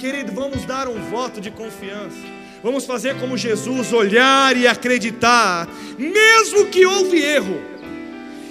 [0.00, 2.16] Querido, vamos dar um voto de confiança.
[2.62, 5.68] Vamos fazer como Jesus, olhar e acreditar,
[5.98, 7.60] mesmo que houve erro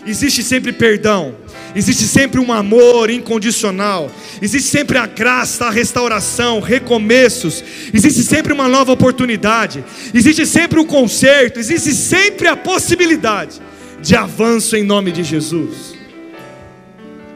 [0.06, 1.36] existe sempre perdão,
[1.76, 8.68] existe sempre um amor incondicional, existe sempre a graça, a restauração, recomeços, existe sempre uma
[8.68, 9.84] nova oportunidade,
[10.14, 13.62] existe sempre um conserto, existe sempre a possibilidade
[14.02, 15.96] de avanço em nome de Jesus.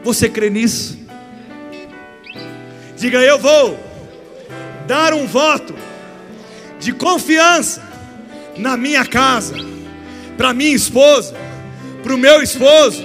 [0.02, 0.98] Você crê nisso?
[2.96, 3.78] Diga eu vou
[4.86, 5.74] dar um voto
[6.80, 7.82] de confiança
[8.56, 9.54] na minha casa,
[10.36, 11.45] para minha esposa
[12.06, 13.04] para o meu esposo,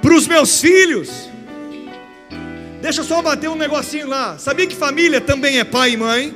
[0.00, 1.28] para os meus filhos.
[2.80, 4.38] Deixa eu só bater um negocinho lá.
[4.38, 6.34] Sabia que família também é pai e mãe?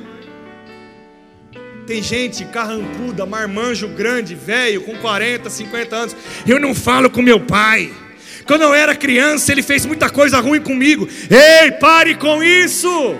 [1.87, 6.15] Tem gente carrancuda, marmanjo grande, velho, com 40, 50 anos.
[6.45, 7.93] Eu não falo com meu pai.
[8.45, 11.07] Quando eu era criança, ele fez muita coisa ruim comigo.
[11.29, 13.15] Ei, pare com isso!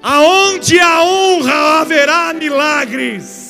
[0.00, 3.45] Aonde a honra haverá milagres.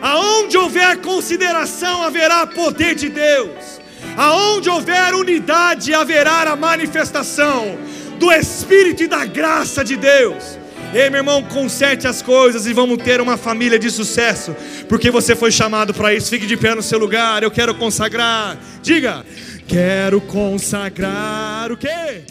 [0.00, 3.80] Aonde houver consideração, haverá poder de Deus.
[4.16, 7.78] Aonde houver unidade, haverá a manifestação
[8.18, 10.58] do Espírito e da graça de Deus.
[10.94, 14.54] Ei, meu irmão, conserte as coisas e vamos ter uma família de sucesso,
[14.88, 16.30] porque você foi chamado para isso.
[16.30, 17.42] Fique de pé no seu lugar.
[17.42, 18.56] Eu quero consagrar.
[18.82, 19.24] Diga:
[19.66, 22.22] Quero consagrar o quê?